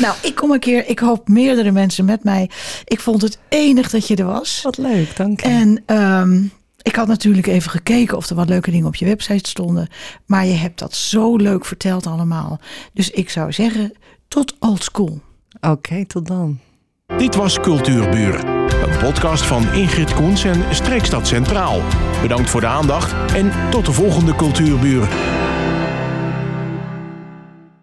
Nou, 0.00 0.16
ik 0.22 0.34
kom 0.34 0.50
een 0.50 0.58
keer. 0.58 0.88
Ik 0.88 0.98
hoop 0.98 1.28
meerdere 1.28 1.70
mensen 1.70 2.04
met 2.04 2.24
mij. 2.24 2.50
Ik 2.84 3.00
vond 3.00 3.22
het 3.22 3.38
enig 3.48 3.90
dat 3.90 4.08
je 4.08 4.16
er 4.16 4.24
was. 4.24 4.62
Wat 4.62 4.76
leuk, 4.76 5.16
dank 5.16 5.40
je. 5.40 5.48
En 5.48 5.96
um, 5.96 6.52
ik 6.82 6.94
had 6.94 7.06
natuurlijk 7.06 7.46
even 7.46 7.70
gekeken 7.70 8.16
of 8.16 8.28
er 8.28 8.36
wat 8.36 8.48
leuke 8.48 8.70
dingen 8.70 8.86
op 8.86 8.94
je 8.94 9.04
website 9.04 9.48
stonden. 9.48 9.88
Maar 10.26 10.46
je 10.46 10.54
hebt 10.54 10.78
dat 10.78 10.94
zo 10.94 11.36
leuk 11.36 11.64
verteld 11.64 12.06
allemaal. 12.06 12.60
Dus 12.92 13.10
ik 13.10 13.30
zou 13.30 13.52
zeggen, 13.52 13.92
tot 14.28 14.54
old 14.58 14.82
school. 14.84 15.20
Oké, 15.60 15.68
okay, 15.68 16.04
tot 16.04 16.26
dan. 16.26 16.58
Dit 17.06 17.34
was 17.34 17.60
Cultuurbuur. 17.60 18.44
Een 18.84 18.98
podcast 18.98 19.42
van 19.42 19.72
Ingrid 19.72 20.14
Koens 20.14 20.44
en 20.44 20.74
Streekstad 20.74 21.26
Centraal. 21.26 21.80
Bedankt 22.22 22.50
voor 22.50 22.60
de 22.60 22.66
aandacht 22.66 23.32
en 23.34 23.52
tot 23.70 23.84
de 23.84 23.92
volgende 23.92 24.34
Cultuurbuur. 24.34 25.08